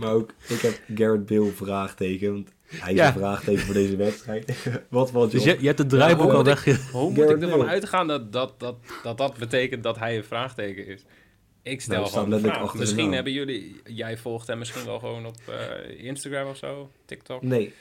Maar 0.00 0.12
ook, 0.12 0.30
ik 0.48 0.60
heb 0.60 0.80
Garrett 0.94 1.26
Bale 1.26 1.50
vraagteken. 1.50 2.32
Want 2.32 2.48
hij 2.66 2.92
is 2.92 2.98
Ja. 2.98 3.06
een 3.06 3.12
vraagteken 3.12 3.62
voor 3.62 3.74
deze 3.74 3.96
wedstrijd. 3.96 4.68
Wat 4.88 5.10
valt 5.10 5.30
je 5.32 5.38
Dus 5.38 5.46
op? 5.46 5.54
je, 5.54 5.60
je 5.60 5.66
hebt 5.66 5.78
het 5.78 5.88
draaiboek 5.88 6.26
Ja, 6.30 6.32
al 6.32 6.44
weg. 6.44 6.64
Hoe 6.92 7.10
moet 7.10 7.18
Garrett 7.18 7.42
ik 7.42 7.48
ervan 7.50 7.68
uitgaan 7.68 8.06
dat 8.06 8.32
dat, 8.32 8.60
dat, 8.60 8.76
dat 9.02 9.18
dat 9.18 9.36
betekent 9.36 9.82
dat 9.82 9.98
hij 9.98 10.16
een 10.16 10.24
vraagteken 10.24 10.86
is? 10.86 11.04
Ik 11.62 11.80
stel 11.80 12.00
Nou, 12.00 12.08
gewoon 12.28 12.40
vraag. 12.40 12.74
Misschien 12.74 13.04
naam. 13.04 13.12
hebben 13.12 13.32
jullie, 13.32 13.80
jij 13.84 14.18
volgt 14.18 14.46
hem 14.46 14.58
misschien 14.58 14.84
wel 14.84 14.98
gewoon 14.98 15.26
op 15.26 15.36
eh, 15.48 16.04
Instagram 16.04 16.48
of 16.48 16.56
zo, 16.56 16.90
TikTok. 17.04 17.42
Nee. 17.42 17.74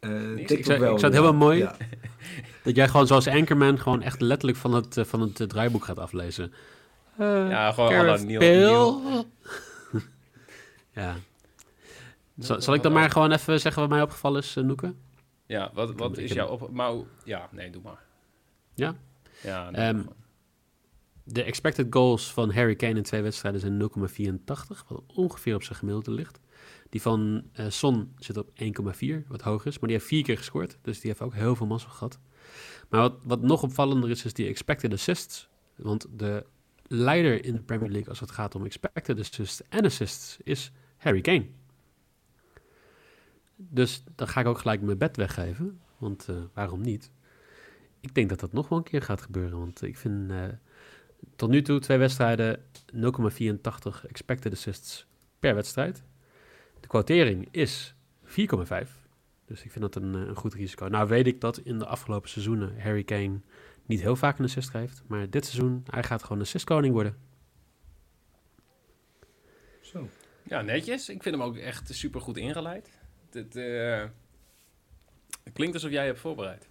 Eh 0.00 0.36
Ik 0.36 0.64
zou, 0.64 0.78
wel, 0.80 0.92
ik 0.92 0.98
zou 0.98 1.00
het 1.00 1.04
inderdaad. 1.04 1.32
mooi 1.34 1.58
Ja. 1.58 1.76
dat 2.64 2.76
jij 2.76 2.88
gewoon 2.88 3.06
zoals 3.06 3.26
Anchorman 3.26 3.78
gewoon 3.80 4.02
echt 4.02 4.20
letterlijk 4.20 4.58
van 4.58 4.74
het, 4.74 4.96
eh, 4.96 5.04
van 5.04 5.20
het 5.20 5.48
draaiboek 5.48 5.84
gaat 5.84 5.98
aflezen. 5.98 6.52
Eh, 7.18 7.26
Ja, 7.50 7.72
gewoon 7.72 8.26
Neil- 8.26 9.02
ja. 10.94 11.16
Zal, 12.38 12.60
zal 12.60 12.74
ik 12.74 12.82
dan 12.82 12.92
maar 12.92 13.10
gewoon 13.10 13.32
even 13.32 13.60
zeggen 13.60 13.80
wat 13.82 13.90
mij 13.90 14.02
opgevallen 14.02 14.40
is, 14.42 14.56
eh, 14.56 14.64
Noeke? 14.64 14.94
Ja, 15.46 15.70
wat, 15.74 15.92
wat 15.94 16.18
ik 16.18 16.24
is 16.24 16.28
heb- 16.28 16.38
jouw 16.38 16.48
op... 16.48 16.70
Maar, 16.70 16.92
ja, 17.24 17.48
nee, 17.52 17.70
doe 17.70 17.82
maar. 17.82 18.04
Ja? 18.74 18.96
Ja, 19.42 19.70
nee, 19.70 19.80
Ehm. 19.80 20.02
De 21.24 21.42
expected 21.42 21.86
goals 21.90 22.32
van 22.32 22.52
Harry 22.52 22.74
Kane 22.76 22.94
in 22.94 23.02
twee 23.02 23.22
wedstrijden 23.22 23.60
zijn 23.60 23.76
0,84, 23.78 24.84
wat 24.88 25.02
ongeveer 25.14 25.54
op 25.54 25.62
zijn 25.62 25.78
gemiddelde 25.78 26.10
ligt. 26.10 26.40
Die 26.90 27.02
van 27.02 27.42
eh, 27.52 27.66
Son 27.68 28.12
zit 28.18 28.36
op 28.36 28.48
1,4, 28.54 29.26
wat 29.28 29.40
hoger 29.42 29.66
is, 29.66 29.78
maar 29.78 29.88
die 29.88 29.98
heeft 29.98 30.08
vier 30.08 30.22
keer 30.22 30.36
gescoord, 30.36 30.78
dus 30.82 31.00
die 31.00 31.10
heeft 31.10 31.22
ook 31.22 31.34
heel 31.34 31.56
veel 31.56 31.66
mazzel 31.66 31.90
gehad. 31.90 32.18
Maar 32.88 33.00
wat, 33.00 33.14
wat 33.24 33.42
nog 33.42 33.62
opvallender 33.62 34.10
is, 34.10 34.24
is 34.24 34.32
die 34.32 34.46
expected 34.48 34.92
assists. 34.92 35.48
Want 35.76 36.06
de 36.10 36.46
leider 36.86 37.44
in 37.44 37.54
de 37.54 37.62
Premier 37.62 37.90
League 37.90 38.08
als 38.08 38.20
het 38.20 38.30
gaat 38.30 38.54
om 38.54 38.64
expected 38.64 39.18
assists 39.18 39.62
en 39.68 39.84
assists 39.84 40.36
is 40.42 40.72
Harry 40.96 41.20
Kane. 41.20 41.46
Dus 43.56 44.04
dan 44.14 44.28
ga 44.28 44.40
ik 44.40 44.46
ook 44.46 44.58
gelijk 44.58 44.80
mijn 44.80 44.98
bed 44.98 45.16
weggeven, 45.16 45.80
want 45.98 46.28
eh, 46.28 46.36
waarom 46.54 46.80
niet? 46.80 47.10
Ik 48.00 48.14
denk 48.14 48.28
dat 48.28 48.40
dat 48.40 48.52
nog 48.52 48.68
wel 48.68 48.78
een 48.78 48.84
keer 48.84 49.02
gaat 49.02 49.20
gebeuren, 49.20 49.58
want 49.58 49.82
ik 49.82 49.96
vind... 49.96 50.30
eh, 50.30 50.44
tot 51.36 51.50
nu 51.50 51.62
toe 51.62 51.78
twee 51.78 51.98
wedstrijden, 51.98 52.60
0,84 52.94 54.04
expected 54.08 54.52
assists 54.52 55.06
per 55.38 55.54
wedstrijd. 55.54 56.02
De 56.80 56.86
quotering 56.88 57.48
is 57.50 57.94
4,5. 58.24 58.30
Dus 59.44 59.62
ik 59.62 59.70
vind 59.70 59.80
dat 59.80 59.94
een, 59.94 60.14
eh, 60.14 60.20
een 60.20 60.36
goed 60.36 60.54
risico. 60.54 60.88
Nou 60.88 61.08
weet 61.08 61.26
ik 61.26 61.40
dat 61.40 61.58
in 61.58 61.78
de 61.78 61.86
afgelopen 61.86 62.28
seizoenen 62.28 62.80
Harry 62.80 63.04
Kane 63.04 63.40
niet 63.86 64.00
heel 64.00 64.16
vaak 64.16 64.38
een 64.38 64.44
assist 64.44 64.70
geeft. 64.70 65.02
Maar 65.06 65.30
dit 65.30 65.46
seizoen, 65.46 65.82
hij 65.90 66.02
gaat 66.02 66.22
gewoon 66.22 66.42
assistkoning 66.42 66.94
worden. 66.94 67.16
Zo. 69.80 70.08
Ja, 70.42 70.62
netjes. 70.62 71.08
Ik 71.08 71.22
vind 71.22 71.34
hem 71.34 71.44
ook 71.44 71.56
echt 71.56 71.94
super 71.94 72.20
goed 72.20 72.36
ingeleid. 72.36 72.95
Het, 73.36 73.56
eh, 73.56 74.04
het 75.44 75.52
klinkt 75.52 75.74
alsof 75.74 75.90
jij 75.90 76.06
hebt 76.06 76.18
voorbereid. 76.18 76.68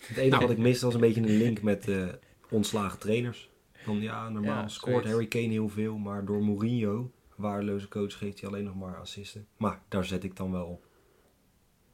Het 0.00 0.16
enige 0.16 0.28
Nou. 0.28 0.40
wat 0.42 0.50
ik 0.50 0.58
miste 0.58 0.84
was 0.84 0.94
een 0.94 1.00
beetje 1.00 1.20
een 1.20 1.36
link 1.36 1.62
met 1.62 1.88
eh, 1.88 2.08
ontslagen 2.50 2.98
trainers. 2.98 3.50
Van 3.72 4.00
ja, 4.00 4.28
normaal 4.28 4.62
Ja, 4.62 4.68
scoort 4.68 4.92
zoiets. 4.92 5.10
Harry 5.10 5.26
Kane 5.26 5.46
heel 5.52 5.68
veel, 5.68 5.96
maar 5.98 6.24
door 6.24 6.44
Mourinho, 6.44 7.12
waardeloze 7.36 7.88
coach, 7.88 8.18
geeft 8.18 8.40
hij 8.40 8.48
alleen 8.48 8.64
nog 8.64 8.74
maar 8.74 8.96
assisten. 8.96 9.46
Maar 9.56 9.82
daar 9.88 10.04
zet 10.04 10.24
ik 10.24 10.36
dan 10.36 10.52
wel 10.52 10.66
op. 10.66 10.86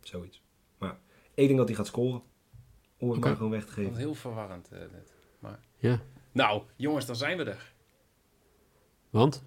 Zoiets. 0.00 0.42
Maar 0.78 0.98
ik 1.34 1.46
denk 1.46 1.58
dat 1.58 1.66
hij 1.68 1.76
gaat 1.76 1.86
scoren. 1.86 2.22
Om 2.98 3.10
het 3.10 3.20
maar 3.20 3.36
gewoon 3.36 3.50
weg 3.50 3.66
te 3.66 3.72
geven. 3.72 3.96
heel 3.96 4.14
verwarrend 4.14 4.68
eh, 4.68 4.78
dit. 4.80 5.14
Maar... 5.38 5.58
Ja, 5.76 6.00
Nou, 6.32 6.62
jongens, 6.76 7.06
dan 7.06 7.16
zijn 7.16 7.36
we 7.36 7.44
er. 7.44 7.72
want? 9.10 9.44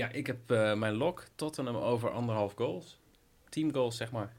Ja, 0.00 0.08
ik 0.08 0.26
heb 0.26 0.50
eh, 0.50 0.74
mijn 0.74 0.94
lock 0.94 1.24
Tottenham 1.34 1.76
over 1.76 2.10
anderhalf 2.10 2.54
goals. 2.54 2.98
Team 3.48 3.72
goals, 3.72 3.96
zeg 3.96 4.10
maar. 4.10 4.32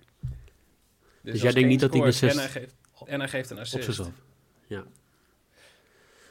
Dus, 1.22 1.36
jij 1.36 1.46
als 1.46 1.54
denkt 1.54 1.70
niet 1.70 1.80
dat 1.80 1.94
hij 1.94 2.02
een 2.02 2.14
scoort 2.14 2.32
En 2.32 2.38
hij, 2.38 2.48
assist 2.48 2.74
geeft, 2.94 3.10
en 3.10 3.20
hij 3.20 3.30
geeft 3.30 3.50
een 3.50 3.56
Op 3.56 3.62
assist. 3.62 3.84
zichzelf. 3.84 4.12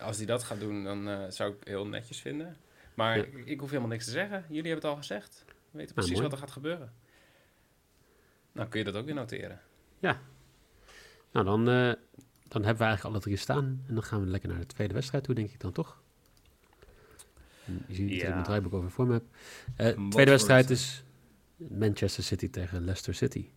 Als 0.00 0.16
hij 0.16 0.26
dat 0.26 0.42
gaat 0.42 0.60
doen, 0.60 0.84
dan 0.84 1.08
eh, 1.08 1.24
zou 1.28 1.52
ik 1.52 1.56
heel 1.68 1.86
netjes 1.86 2.20
vinden. 2.20 2.56
Maar 2.94 3.16
Ja. 3.16 3.24
ik, 3.24 3.46
ik 3.46 3.60
hoef 3.60 3.68
helemaal 3.68 3.90
niks 3.90 4.04
te 4.04 4.10
zeggen. 4.10 4.44
Jullie 4.48 4.70
hebben 4.70 4.74
het 4.74 4.84
al 4.84 4.96
gezegd. 4.96 5.44
We 5.46 5.78
weten 5.78 5.94
precies 5.94 6.12
mooi. 6.12 6.22
wat 6.22 6.32
er 6.32 6.38
gaat 6.38 6.50
gebeuren. 6.50 6.92
Nou, 8.52 8.68
kun 8.68 8.78
je 8.78 8.84
dat 8.84 8.94
ook 8.94 9.04
weer 9.04 9.14
noteren. 9.14 9.60
Nou, 11.32 11.44
dan, 11.44 11.60
eh, 11.68 11.92
dan 12.48 12.62
hebben 12.64 12.76
we 12.76 12.84
eigenlijk 12.84 13.04
alle 13.04 13.20
drie 13.20 13.36
staan. 13.36 13.84
En 13.88 13.94
dan 13.94 14.02
gaan 14.02 14.20
we 14.20 14.26
lekker 14.26 14.48
naar 14.48 14.58
de 14.58 14.66
tweede 14.66 14.94
wedstrijd 14.94 15.24
toe, 15.24 15.34
denk 15.34 15.50
ik 15.50 15.60
dan 15.60 15.72
toch? 15.72 15.99
Je 17.86 17.94
ziet 17.94 18.08
dat 18.08 18.18
ik 18.18 18.28
mijn 18.28 18.42
draaiboek 18.42 18.74
over 18.74 18.90
voor 18.90 19.06
me 19.06 19.12
heb. 19.12 19.24
Eh, 19.76 20.08
tweede 20.08 20.30
wedstrijd 20.30 20.70
is 20.70 21.04
Manchester 21.56 22.24
City 22.24 22.50
tegen 22.50 22.80
Leicester 22.80 23.14
City. 23.14 23.48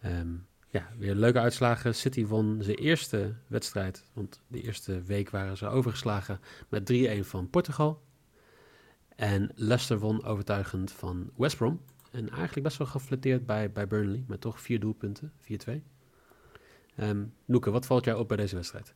Ehm, 0.00 0.34
ja, 0.68 0.88
weer 0.98 1.14
leuke 1.14 1.40
uitslagen. 1.40 1.94
City 1.94 2.26
won 2.26 2.58
zijn 2.62 2.76
eerste 2.76 3.34
wedstrijd, 3.46 4.04
want 4.12 4.40
de 4.46 4.60
eerste 4.60 5.02
week 5.02 5.30
waren 5.30 5.56
ze 5.56 5.66
overgeslagen 5.66 6.40
met 6.68 6.86
3-1 6.86 7.24
van 7.24 7.50
Portugal. 7.50 8.02
En 9.16 9.50
Leicester 9.54 9.98
won 9.98 10.24
overtuigend 10.24 10.92
van 10.92 11.30
West 11.36 11.56
Brom. 11.56 11.80
En 12.10 12.28
eigenlijk 12.30 12.62
best 12.62 12.78
wel 12.78 12.86
geflatteerd 12.86 13.46
bij, 13.46 13.72
bij 13.72 13.86
Burnley, 13.86 14.24
met 14.26 14.40
toch 14.40 14.60
vier 14.60 14.80
doelpunten, 14.80 15.32
4-2. 15.40 15.82
Ehm 16.96 17.24
Noeke, 17.44 17.70
wat 17.70 17.86
valt 17.86 18.04
jou 18.04 18.18
op 18.18 18.28
bij 18.28 18.36
deze 18.36 18.54
wedstrijd? 18.54 18.94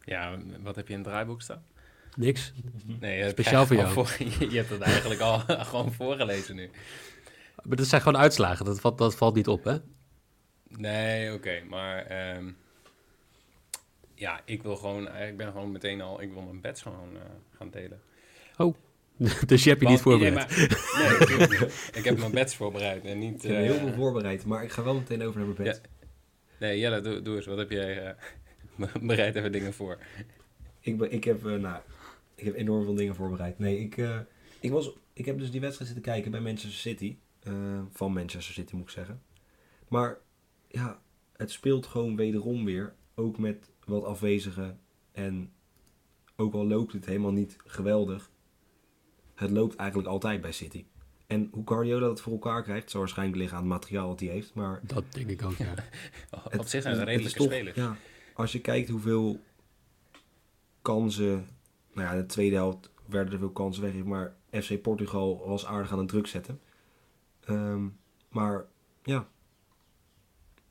Ja, 0.00 0.38
wat 0.62 0.76
heb 0.76 0.86
je 0.86 0.92
in 0.92 0.98
het 0.98 1.08
draaiboek 1.08 1.42
staan? 1.42 1.64
Niks. 2.16 2.52
Nee, 3.00 3.28
Speciaal 3.28 3.66
voor 3.66 3.88
voor- 3.88 4.16
je 4.50 4.56
hebt 4.56 4.70
het 4.70 4.80
eigenlijk 4.80 5.20
al 5.20 5.38
gewoon 5.70 5.92
voorgelezen 5.92 6.54
nu. 6.56 6.70
Maar 7.62 7.76
dat 7.76 7.86
zijn 7.86 8.00
gewoon 8.00 8.20
uitslagen, 8.20 8.64
dat 8.64 8.80
valt, 8.80 8.98
dat 8.98 9.14
valt 9.16 9.34
niet 9.34 9.48
op, 9.48 9.64
hè? 9.64 9.76
Nee, 10.68 11.32
oké, 11.32 11.62
maar 11.68 12.06
ehm, 12.06 12.50
ja, 14.14 14.40
ik 14.44 14.62
wil 14.62 14.76
gewoon, 14.76 15.16
ik 15.16 15.36
ben 15.36 15.46
gewoon 15.52 15.72
meteen 15.72 16.00
al, 16.00 16.22
ik 16.22 16.32
wil 16.32 16.42
mijn 16.42 16.60
bets 16.60 16.82
gewoon 16.82 17.16
eh, 17.16 17.22
gaan 17.58 17.70
delen. 17.70 18.00
dus 19.46 19.64
je 19.64 19.68
hebt 19.70 19.80
je 19.82 19.86
niet 19.88 19.88
nee, 19.88 19.98
voorbereid. 19.98 20.34
maar- 20.34 21.28
nee, 21.28 21.48
niet. 21.48 21.90
ik 21.94 22.04
heb 22.04 22.18
mijn 22.18 22.30
bets 22.30 22.54
voorbereid 22.56 23.04
en 23.04 23.18
niet... 23.18 23.44
Ik 23.44 23.50
heb 23.50 23.60
heel 23.60 23.74
eh, 23.74 23.80
veel 23.80 23.92
voorbereid, 23.92 24.44
maar 24.44 24.62
ik 24.64 24.70
ga 24.72 24.82
wel 24.82 24.94
meteen 24.94 25.22
over 25.22 25.38
naar 25.40 25.48
mijn 25.48 25.62
bed. 25.62 25.80
Nee, 26.58 26.78
Jelle, 26.78 27.00
doe, 27.00 27.22
doe 27.22 27.36
eens. 27.36 27.46
Wat 27.46 27.58
heb 27.58 27.70
jij... 27.70 28.02
eh, 28.06 28.14
bereid 29.00 29.34
even 29.36 29.52
dingen 29.52 29.72
voor. 29.74 29.98
Ik, 30.80 30.98
ben, 30.98 31.12
ik, 31.12 31.24
heb, 31.24 31.46
eh, 31.46 31.52
nou, 31.52 31.80
ik 32.46 32.50
heb 32.52 32.60
enorm 32.60 32.84
veel 32.84 32.94
dingen 32.94 33.14
voorbereid. 33.14 33.58
Nee, 33.58 33.78
ik, 33.78 33.96
eh, 33.96 34.18
ik, 34.60 34.70
was, 34.70 34.92
ik 35.12 35.24
heb 35.24 35.38
dus 35.38 35.50
die 35.50 35.60
wedstrijd 35.60 35.90
zitten 35.90 36.12
kijken 36.12 36.30
bij 36.30 36.40
Manchester 36.40 36.80
City. 36.80 37.16
eh, 37.42 37.80
van 37.92 38.12
Manchester 38.12 38.54
City 38.54 38.74
moet 38.74 38.84
ik 38.84 38.90
zeggen. 38.90 39.22
Maar 39.88 40.18
ja, 40.68 41.00
het 41.36 41.50
speelt 41.50 41.86
gewoon 41.86 42.16
wederom 42.16 42.64
weer. 42.64 42.94
Ook 43.14 43.38
met 43.38 43.70
wat 43.84 44.04
afwezigen. 44.04 44.78
En 45.12 45.52
ook 46.36 46.54
al 46.54 46.66
loopt 46.66 46.92
het 46.92 47.06
helemaal 47.06 47.32
niet 47.32 47.56
geweldig. 47.64 48.30
Het 49.34 49.50
loopt 49.50 49.76
eigenlijk 49.76 50.08
altijd 50.08 50.40
bij 50.40 50.52
City. 50.52 50.84
En 51.26 51.48
hoe 51.52 51.66
Guardiola 51.66 52.06
dat 52.06 52.20
voor 52.20 52.32
elkaar 52.32 52.62
krijgt, 52.62 52.90
zal 52.90 53.00
waarschijnlijk 53.00 53.38
liggen 53.38 53.56
aan 53.56 53.62
het 53.64 53.72
materiaal 53.72 54.08
dat 54.08 54.20
hij 54.20 54.28
heeft. 54.28 54.54
Maar 54.54 54.80
Dat 54.82 55.04
denk 55.12 55.30
ik 55.30 55.42
ook, 55.42 55.56
ja. 55.56 55.74
Op 56.58 56.66
zich 56.66 56.82
zijn 56.82 56.84
het 56.84 56.84
ze 56.84 56.90
is 57.00 57.04
redelijke 57.04 57.38
toch- 57.38 57.46
spelers. 57.46 57.76
Ja, 57.76 57.96
als 58.34 58.52
je 58.52 58.60
kijkt 58.60 58.88
hoeveel 58.88 59.40
kansen... 60.82 61.46
Nou 61.94 62.06
ja, 62.08 62.12
in 62.14 62.20
de 62.20 62.26
tweede 62.26 62.56
helft 62.56 62.90
werden 63.06 63.32
er 63.32 63.38
veel 63.38 63.50
kansen 63.50 63.82
weg. 63.82 64.04
Maar 64.04 64.34
FC 64.50 64.82
Portugal 64.82 65.46
was 65.48 65.66
aardig 65.66 65.92
aan 65.92 65.98
het 65.98 66.08
druk 66.08 66.26
zetten. 66.26 66.60
Ehm, 67.44 67.86
maar 68.28 68.66
ja, 69.02 69.28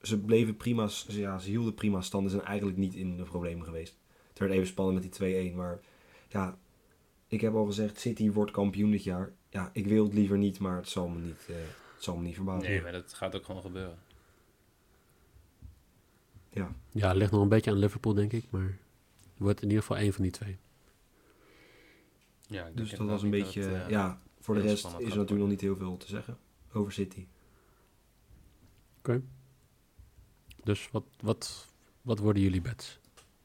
ze 0.01 0.19
bleven 0.19 0.57
prima... 0.57 0.87
ze- 0.87 1.19
Ja, 1.19 1.39
ze 1.39 1.49
hielden 1.49 1.73
prima 1.73 2.01
stand 2.01 2.23
en 2.25 2.29
zijn 2.31 2.43
eigenlijk 2.43 2.77
niet 2.77 2.93
in 2.95 3.17
de 3.17 3.23
problemen 3.23 3.65
geweest. 3.65 3.97
Het 4.29 4.39
werd 4.39 4.51
even 4.51 4.67
spannend 4.67 5.03
met 5.03 5.17
die 5.17 5.51
2-1. 5.51 5.55
Maar 5.55 5.79
ja, 6.29 6.57
ik 7.27 7.41
heb 7.41 7.53
al 7.55 7.65
gezegd, 7.65 7.99
City 7.99 8.31
wordt 8.31 8.51
kampioen 8.51 8.91
dit 8.91 9.03
jaar. 9.03 9.31
Ja, 9.49 9.69
ik 9.73 9.87
wil 9.87 10.03
het 10.03 10.13
liever 10.13 10.37
niet, 10.37 10.59
maar 10.59 10.75
het 10.77 10.89
zal 10.89 11.07
me 11.07 11.19
niet, 11.19 11.45
eh, 11.49 11.55
het 11.95 12.03
zal 12.03 12.15
me 12.15 12.23
niet 12.23 12.35
verbazen. 12.35 12.69
Nee, 12.69 12.81
maar 12.81 12.91
dat 12.91 13.13
gaat 13.13 13.35
ook 13.35 13.45
gewoon 13.45 13.61
gebeuren. 13.61 13.97
Ja, 16.49 16.75
Ja, 16.91 17.07
het 17.07 17.17
ligt 17.17 17.31
nog 17.31 17.41
een 17.41 17.49
beetje 17.49 17.71
aan 17.71 17.77
Liverpool, 17.77 18.13
denk 18.13 18.31
ik. 18.33 18.45
Maar 18.49 18.61
het 19.29 19.37
wordt 19.37 19.61
in 19.61 19.67
ieder 19.67 19.81
geval 19.81 19.97
één 19.97 20.13
van 20.13 20.23
die 20.23 20.31
twee. 20.31 20.57
Ja, 22.53 22.59
ik 22.67 22.75
denk 22.75 22.89
dus 22.89 22.97
dat 22.97 23.07
was 23.07 23.23
een 23.23 23.29
beetje... 23.29 23.61
dat 23.61 23.71
eh, 23.71 23.89
ja, 23.89 24.21
voor 24.39 24.55
de 24.55 24.61
rest 24.61 24.85
is 24.85 24.91
er 24.91 24.99
natuurlijk 24.99 25.29
nog 25.39 25.49
niet 25.49 25.61
heel 25.61 25.75
veel 25.75 25.97
te 25.97 26.07
zeggen 26.07 26.37
over 26.73 26.91
City. 26.91 27.27
Dus 30.63 30.89
wat, 30.91 31.03
wat, 31.19 31.67
wat 32.01 32.19
worden 32.19 32.41
jullie 32.43 32.61
bets? 32.61 32.99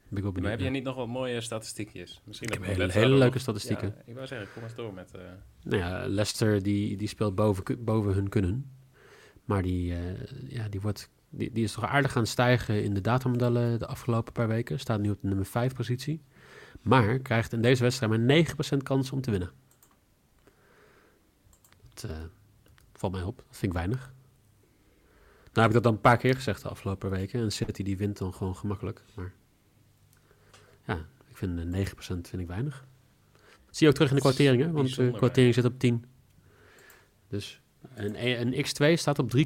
Ben 0.09 0.19
ik 0.19 0.23
wel 0.23 0.43
Maar 0.43 0.50
heb 0.50 0.61
jij 0.61 0.71
niet 0.71 0.85
nog 0.85 0.97
wat 0.97 1.09
mooie 1.09 1.41
statistiekjes? 1.41 2.21
Misschien 2.25 2.49
Ik 2.49 2.55
heb 2.55 2.65
hele, 2.65 2.93
hele 2.93 3.15
leuke 3.15 3.38
statistieken. 3.38 3.95
Ja, 3.97 4.03
ik 4.07 4.15
wou 4.15 4.27
zeggen, 4.27 4.49
kom 4.55 4.62
eens 4.62 4.75
door 4.75 4.95
met... 4.95 5.15
eh, 5.15 5.21
Nou 5.62 5.83
ja, 5.83 6.07
Leicester 6.07 6.62
die, 6.62 6.97
die 6.97 7.09
speelt 7.09 7.35
boven, 7.35 7.85
boven 7.85 8.12
hun 8.15 8.29
kunnen. 8.29 8.71
Maar 9.45 9.62
die, 9.62 9.95
eh, 9.95 10.49
ja, 10.49 10.69
die, 10.69 10.81
wordt, 10.81 11.11
die, 11.29 11.53
die 11.53 11.65
is 11.65 11.73
toch 11.73 11.85
aardig 11.85 12.12
gaan 12.12 12.27
stijgen 12.27 12.83
in 12.85 12.95
de 12.95 13.00
datamodellen 13.00 13.79
de 13.79 13.87
afgelopen 13.87 14.33
paar 14.33 14.49
weken. 14.49 14.81
Staat 14.81 15.00
nu 15.00 15.11
op 15.11 15.21
de 15.21 15.27
nummer 15.29 15.47
5 15.47 15.75
positie. 15.75 16.23
Maar 16.82 17.18
krijgt 17.18 17.52
in 17.52 17.62
deze 17.62 17.82
wedstrijd 17.82 18.12
maar 18.12 18.47
9% 18.76 18.82
kans 18.82 19.12
om 19.12 19.20
te 19.20 19.30
winnen. 19.30 19.50
Dat 21.94 22.11
eh, 22.11 22.16
valt 22.92 23.12
mij 23.12 23.23
op. 23.23 23.37
Dat 23.37 23.56
vind 23.56 23.73
ik 23.73 23.78
weinig. 23.78 24.12
Nou 25.52 25.66
heb 25.66 25.66
ik 25.66 25.73
dat 25.73 25.82
dan 25.82 25.92
een 25.92 26.00
paar 26.00 26.16
keer 26.16 26.35
gezegd 26.35 26.62
de 26.62 26.68
afgelopen 26.68 27.11
weken. 27.11 27.40
En 27.40 27.52
City 27.52 27.82
die 27.82 27.97
wint 27.97 28.18
dan 28.18 28.35
gewoon 28.35 28.56
gemakkelijk. 28.56 29.02
Maar 29.14 29.32
ja, 30.87 31.06
ik 31.28 31.37
vind 31.37 31.58
eh, 31.75 31.87
9% 31.87 31.92
vind 32.00 32.32
ik 32.32 32.47
weinig. 32.47 32.87
Dat 33.66 33.76
zie 33.76 33.87
je 33.87 33.88
ook 33.88 33.94
terug 33.94 34.11
in 34.11 34.16
de 34.16 34.23
kwarteringen. 34.23 34.73
Want 34.73 34.97
de 34.97 35.11
kwartering 35.11 35.54
zit 35.54 35.64
op 35.64 35.78
10. 35.78 36.04
Dus 37.28 37.61
een, 37.94 38.40
een 38.40 38.66
X2 38.66 38.92
staat 38.99 39.18
op 39.18 39.37
3,7. 39.37 39.42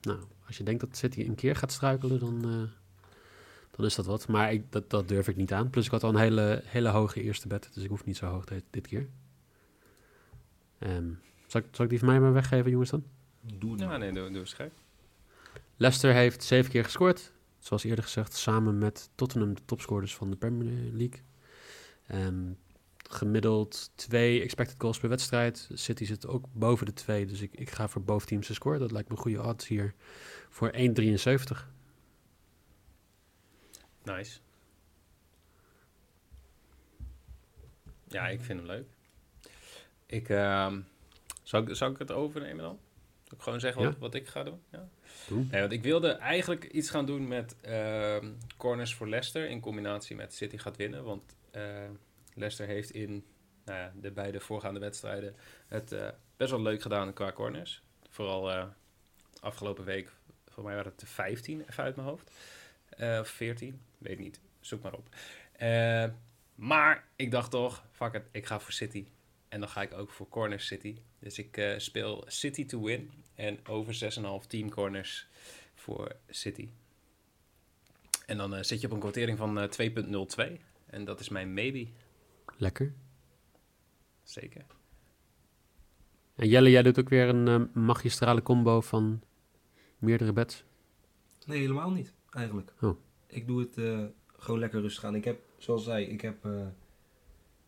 Nou, 0.00 0.18
als 0.46 0.56
je 0.56 0.62
denkt 0.64 0.80
dat 0.80 0.96
City 0.96 1.20
een 1.20 1.34
keer 1.34 1.56
gaat 1.56 1.72
struikelen, 1.72 2.18
dan, 2.18 2.44
eh, 2.44 2.70
dan 3.76 3.86
is 3.86 3.94
dat 3.94 4.06
wat. 4.06 4.28
Maar 4.28 4.52
ik, 4.52 4.72
dat, 4.72 4.90
dat 4.90 5.08
durf 5.08 5.28
ik 5.28 5.36
niet 5.36 5.52
aan. 5.52 5.70
Plus 5.70 5.84
ik 5.84 5.90
had 5.90 6.02
al 6.02 6.10
een 6.10 6.16
hele, 6.16 6.62
hele 6.64 6.88
hoge 6.88 7.22
eerste 7.22 7.48
bet, 7.48 7.70
dus 7.72 7.82
ik 7.82 7.88
hoef 7.88 8.04
niet 8.04 8.16
zo 8.16 8.26
hoog 8.26 8.44
dit, 8.44 8.64
dit 8.70 8.86
keer. 8.86 9.08
Ehm, 10.78 11.10
zal, 11.46 11.60
ik, 11.60 11.66
zal 11.70 11.84
ik 11.84 11.90
die 11.90 11.98
van 11.98 12.08
mij 12.08 12.20
maar 12.20 12.32
weggeven, 12.32 12.70
jongens 12.70 12.90
dan? 12.90 13.04
Doe 13.40 13.70
het 13.70 13.80
Ja, 13.80 13.86
maar. 13.86 13.98
nee, 13.98 14.12
doe, 14.12 14.30
doe. 14.30 14.70
Leicester 15.76 16.12
heeft 16.12 16.44
zeven 16.44 16.70
keer 16.70 16.84
gescoord. 16.84 17.32
Zoals 17.58 17.84
eerder 17.84 18.04
gezegd, 18.04 18.34
samen 18.34 18.78
met 18.78 19.10
Tottenham 19.14 19.54
de 19.54 19.60
topscorers 19.64 20.14
van 20.14 20.30
de 20.30 20.36
Premier 20.36 20.90
League. 20.92 21.20
Ehm, 22.06 22.52
gemiddeld 22.96 23.90
twee 23.94 24.42
expected 24.42 24.74
goals 24.78 24.98
per 24.98 25.08
wedstrijd. 25.08 25.68
City 25.72 26.04
zit 26.04 26.26
ook 26.26 26.44
boven 26.52 26.86
de 26.86 26.92
twee, 26.92 27.26
dus 27.26 27.40
ik, 27.40 27.54
ik 27.54 27.70
ga 27.70 27.88
voor 27.88 28.02
boven 28.02 28.28
teams 28.28 28.46
te 28.46 28.54
scoren. 28.54 28.80
Dat 28.80 28.92
lijkt 28.92 29.08
me 29.08 29.14
een 29.14 29.22
goede 29.22 29.42
odds 29.42 29.68
hier 29.68 29.94
voor 30.48 30.72
1,73. 30.72 31.74
Nice. 34.06 34.38
Ja, 38.08 38.28
ik 38.28 38.40
vind 38.40 38.58
hem 38.58 38.68
leuk. 38.68 38.86
Ik, 40.06 40.28
ehm, 40.28 40.80
zou, 41.42 41.68
ik, 41.70 41.76
zou 41.76 41.92
ik 41.92 41.98
het 41.98 42.12
overnemen 42.12 42.64
dan? 42.64 42.78
Zal 43.24 43.36
ik 43.36 43.42
gewoon 43.42 43.60
zeggen 43.60 43.82
wat, 43.84 43.92
Ja. 43.92 43.98
wat 43.98 44.14
ik 44.14 44.26
ga 44.28 44.42
doen? 44.42 44.62
Ja. 44.70 44.88
Doen. 45.28 45.48
Nee, 45.50 45.60
want 45.60 45.72
ik 45.72 45.82
wilde 45.82 46.10
eigenlijk 46.10 46.64
iets 46.64 46.90
gaan 46.90 47.06
doen 47.06 47.28
met 47.28 47.56
ehm, 47.60 48.32
corners 48.56 48.94
voor 48.94 49.08
Leicester 49.08 49.48
in 49.48 49.60
combinatie 49.60 50.16
met 50.16 50.34
City 50.34 50.56
gaat 50.58 50.76
winnen. 50.76 51.04
Want 51.04 51.36
eh, 51.50 51.88
Leicester 52.34 52.66
heeft 52.66 52.90
in 52.90 53.24
nou 53.64 53.78
ja, 53.78 53.92
de 54.00 54.10
beide 54.10 54.40
voorgaande 54.40 54.80
wedstrijden 54.80 55.36
het 55.66 55.92
eh, 55.92 56.08
best 56.36 56.50
wel 56.50 56.62
leuk 56.62 56.82
gedaan 56.82 57.12
qua 57.12 57.32
corners. 57.32 57.82
Vooral 58.10 58.50
eh, 58.52 58.66
afgelopen 59.40 59.84
week, 59.84 60.12
voor 60.48 60.64
mij 60.64 60.74
waren 60.74 60.90
het 60.90 61.00
de 61.00 61.06
15, 61.06 61.60
even 61.70 61.84
uit 61.84 61.96
mijn 61.96 62.08
hoofd. 62.08 62.30
Eh, 62.88 63.18
Of 63.20 63.28
14, 63.28 63.80
weet 63.98 64.18
niet. 64.18 64.40
Zoek 64.60 64.82
maar 64.82 64.94
op. 64.94 65.08
Eh, 65.52 66.04
maar 66.54 67.08
ik 67.16 67.30
dacht 67.30 67.50
toch, 67.50 67.84
fuck 67.92 68.14
it, 68.14 68.22
ik 68.30 68.46
ga 68.46 68.60
voor 68.60 68.72
City. 68.72 69.06
En 69.48 69.60
dan 69.60 69.68
ga 69.68 69.82
ik 69.82 69.94
ook 69.94 70.10
voor 70.10 70.28
Corner 70.28 70.60
City. 70.60 70.96
Dus 71.18 71.38
ik 71.38 71.56
eh, 71.56 71.78
speel 71.78 72.24
City 72.26 72.66
to 72.66 72.82
win. 72.82 73.10
En 73.34 73.66
over 73.66 73.94
6,5 74.42 74.46
team 74.46 74.70
corners 74.70 75.26
voor 75.74 76.16
City. 76.28 76.68
En 78.26 78.36
dan 78.36 78.54
eh, 78.54 78.62
zit 78.62 78.80
je 78.80 78.86
op 78.86 78.92
een 78.92 79.00
quotering 79.00 79.38
van 79.38 79.58
eh, 79.58 79.90
2,02. 80.48 80.60
En 80.86 81.04
dat 81.04 81.20
is 81.20 81.28
mijn 81.28 81.54
maybe. 81.54 81.86
Lekker. 82.56 82.94
Zeker. 84.22 84.64
En 86.34 86.48
Jelle, 86.48 86.70
jij 86.70 86.82
doet 86.82 86.98
ook 86.98 87.08
weer 87.08 87.28
een 87.28 87.70
magistrale 87.72 88.42
combo 88.42 88.80
van 88.80 89.22
meerdere 89.98 90.32
bets. 90.32 90.64
Nee, 91.46 91.60
helemaal 91.60 91.90
niet, 91.90 92.12
eigenlijk. 92.30 92.72
Oh. 92.80 92.96
Ik 93.36 93.46
doe 93.46 93.60
het 93.60 93.78
eh, 93.78 94.04
gewoon 94.38 94.60
lekker 94.60 94.80
rustig 94.80 95.04
aan. 95.04 95.14
Ik 95.14 95.24
heb, 95.24 95.40
zoals 95.58 95.84
zei, 95.84 96.06
ik 96.06 96.20
heb 96.20 96.44
eh, 96.44 96.66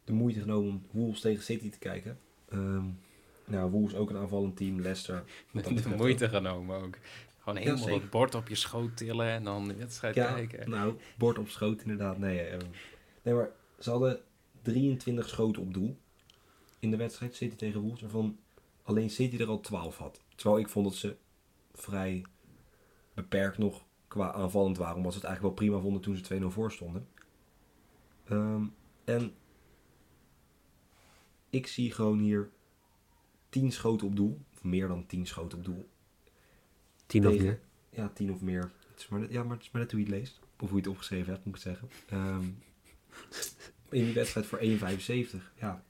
de 0.04 0.12
moeite 0.12 0.40
genomen 0.40 0.70
om 0.70 0.82
Wolves 0.90 1.20
tegen 1.20 1.42
City 1.42 1.70
te 1.70 1.78
kijken. 1.78 2.18
Ehm 2.48 2.84
nou, 3.44 3.70
Wolves 3.70 3.94
ook 3.94 4.10
een 4.10 4.16
aanvallend 4.16 4.56
team, 4.56 4.80
Leicester. 4.80 5.24
De 5.52 5.94
moeite 5.96 6.28
genomen 6.28 6.82
ook. 6.82 6.98
Gewoon 7.38 7.58
helemaal 7.58 7.84
zeker. 7.84 8.00
het 8.00 8.10
bord 8.10 8.34
op 8.34 8.48
je 8.48 8.54
schoot 8.54 8.96
tillen 8.96 9.26
en 9.26 9.44
dan 9.44 9.68
de 9.68 9.74
wedstrijd 9.74 10.14
Ja, 10.14 10.34
kijken. 10.34 10.70
nou, 10.70 10.94
bord 11.16 11.38
op 11.38 11.48
schoot 11.48 11.82
inderdaad. 11.82 12.18
Nee, 12.18 12.40
eh, 12.40 12.58
nee, 13.22 13.34
maar 13.34 13.50
ze 13.78 13.90
hadden 13.90 14.20
23 14.62 15.28
schoten 15.28 15.62
op 15.62 15.74
doel 15.74 15.96
in 16.78 16.90
de 16.90 16.96
wedstrijd 16.96 17.34
City 17.34 17.56
tegen 17.56 17.80
Wolves, 17.80 18.00
waarvan 18.00 18.38
alleen 18.82 19.10
City 19.10 19.36
er 19.36 19.48
al 19.48 19.60
12 19.60 19.96
had. 19.96 20.20
Terwijl 20.34 20.60
ik 20.60 20.68
vond 20.68 20.86
dat 20.86 20.94
ze 20.94 21.16
vrij 21.74 22.24
beperkt 23.14 23.58
nog 23.58 23.86
qua 24.08 24.32
aanvallend 24.32 24.76
waren, 24.76 24.96
omdat 24.96 25.12
ze 25.12 25.18
het 25.18 25.26
eigenlijk 25.26 25.56
wel 25.56 25.66
prima 25.66 25.82
vonden 25.82 26.02
toen 26.02 26.16
ze 26.16 26.40
2-0 26.42 26.46
voor 26.46 26.72
stonden. 26.72 27.08
Ehm, 28.24 28.64
en 29.04 29.34
ik 31.50 31.66
zie 31.66 31.92
gewoon 31.92 32.18
hier 32.18 32.50
10 33.48 33.72
schoten 33.72 34.06
op 34.06 34.16
doel, 34.16 34.40
of 34.54 34.64
meer 34.64 34.88
dan 34.88 35.06
10 35.06 35.26
schoten 35.26 35.58
op 35.58 35.64
doel, 35.64 35.88
10 37.06 37.26
of 37.28 37.38
meer. 37.38 37.60
Ja, 37.90 38.08
tien 38.08 38.32
of 38.32 38.40
meer. 38.40 38.72
Het 38.90 38.98
is 38.98 39.08
maar 39.08 39.20
net, 39.20 39.30
ja, 39.30 39.42
maar 39.42 39.56
het 39.56 39.62
is 39.66 39.70
maar 39.70 39.82
net 39.82 39.90
hoe 39.90 40.00
je 40.00 40.06
het 40.06 40.14
leest. 40.14 40.40
Of 40.60 40.68
hoe 40.68 40.78
je 40.78 40.84
het 40.84 40.86
opgeschreven 40.86 41.32
hebt, 41.32 41.44
moet 41.44 41.54
ik 41.56 41.60
zeggen. 41.62 41.88
Ehm, 42.08 42.44
in 43.90 44.04
die 44.04 44.14
wedstrijd 44.14 44.46
voor 44.46 44.58
1,75. 44.58 45.52
Ja. 45.60 45.84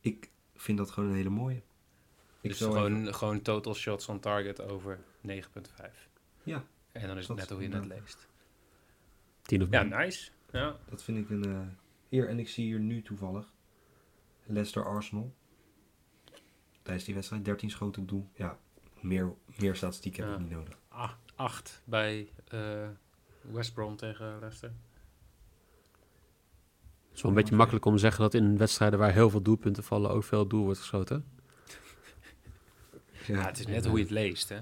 Ik 0.00 0.30
vind 0.54 0.78
dat 0.78 0.90
gewoon 0.90 1.08
een 1.08 1.14
hele 1.16 1.28
mooie. 1.28 1.62
Ik 2.40 2.50
dus 2.50 2.58
gewoon, 2.58 3.00
even- 3.00 3.14
gewoon 3.14 3.42
total 3.42 3.74
shots 3.74 4.08
on 4.08 4.20
target 4.20 4.60
over 4.62 5.00
9,5. 5.28 6.08
Ja, 6.42 6.64
En 6.92 7.08
dan 7.08 7.18
is 7.18 7.28
het 7.28 7.36
net 7.36 7.50
hoe 7.50 7.62
je 7.62 7.68
het 7.68 7.86
leest. 7.86 8.28
10 9.42 9.62
of 9.62 9.68
Ja, 9.70 9.82
nice. 9.82 10.30
Ja. 10.52 10.76
dat 10.88 11.02
vind 11.02 11.18
ik 11.18 11.30
een... 11.30 11.44
eh, 11.44 11.60
hier, 12.08 12.28
en 12.28 12.38
ik 12.38 12.48
zie 12.48 12.64
hier 12.64 12.78
nu 12.80 13.02
toevallig 13.02 13.52
Leicester-Arsenal. 14.44 15.34
Tijdens 16.82 17.06
die 17.06 17.14
wedstrijd 17.14 17.44
13 17.44 17.70
schoten 17.70 18.02
op 18.02 18.08
doel. 18.08 18.28
Ja, 18.34 18.58
meer, 19.00 19.32
meer 19.58 19.76
statistiek 19.76 20.16
heb 20.16 20.26
Ja. 20.26 20.32
ik 20.32 20.38
niet 20.38 20.50
nodig. 20.50 20.78
Ah, 20.88 21.12
acht 21.34 21.82
bij 21.84 22.32
eh, 22.48 22.88
West 23.40 23.74
Brom 23.74 23.96
tegen 23.96 24.38
Leicester. 24.38 24.72
Het 27.08 27.16
is 27.16 27.22
wel 27.22 27.30
een 27.30 27.36
beetje 27.36 27.56
makkelijk 27.56 27.84
om 27.84 27.92
te 27.94 27.98
zeggen 27.98 28.20
dat 28.22 28.34
in 28.34 28.56
wedstrijden 28.58 28.98
waar 28.98 29.12
heel 29.12 29.30
veel 29.30 29.42
doelpunten 29.42 29.84
vallen 29.84 30.10
ook 30.10 30.24
veel 30.24 30.46
doel 30.46 30.64
wordt 30.64 30.78
geschoten. 30.78 31.24
Ja, 33.26 33.46
het 33.46 33.58
is 33.58 33.66
net 33.66 33.86
hoe 33.86 33.96
je 33.96 34.02
het 34.02 34.12
leest, 34.12 34.48
hè. 34.48 34.60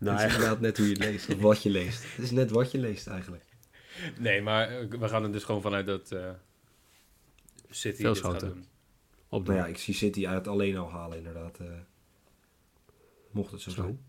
Nou, 0.00 0.16
het 0.18 0.28
is 0.28 0.34
inderdaad 0.34 0.60
net 0.60 0.76
hoe 0.76 0.86
je 0.86 0.92
het 0.92 1.02
leest. 1.04 1.28
Of 1.28 1.40
wat 1.40 1.62
je 1.62 1.70
leest. 1.70 2.02
Het 2.16 2.24
is 2.24 2.30
net 2.30 2.50
wat 2.50 2.70
je 2.70 2.78
leest 2.78 3.06
eigenlijk. 3.06 3.44
Nee, 4.18 4.42
maar 4.42 4.68
eh, 4.68 4.88
we 4.88 5.08
gaan 5.08 5.22
er 5.24 5.32
dus 5.32 5.44
gewoon 5.44 5.62
vanuit 5.62 5.86
dat 5.86 6.12
eh, 6.12 6.30
City 7.70 8.00
Veel 8.02 8.12
dit 8.12 8.22
gaat 8.22 8.40
doen. 8.40 8.64
Op 9.28 9.46
Nou 9.46 9.58
ja, 9.58 9.66
ik 9.66 9.78
zie 9.78 9.94
City 9.94 10.26
uit 10.26 10.48
alleen 10.48 10.76
al 10.76 10.90
halen 10.90 11.18
inderdaad. 11.18 11.58
eh, 11.58 11.66
mocht 13.30 13.52
het 13.52 13.60
zo 13.60 13.70
Zo. 13.70 13.82
zijn. 13.82 14.00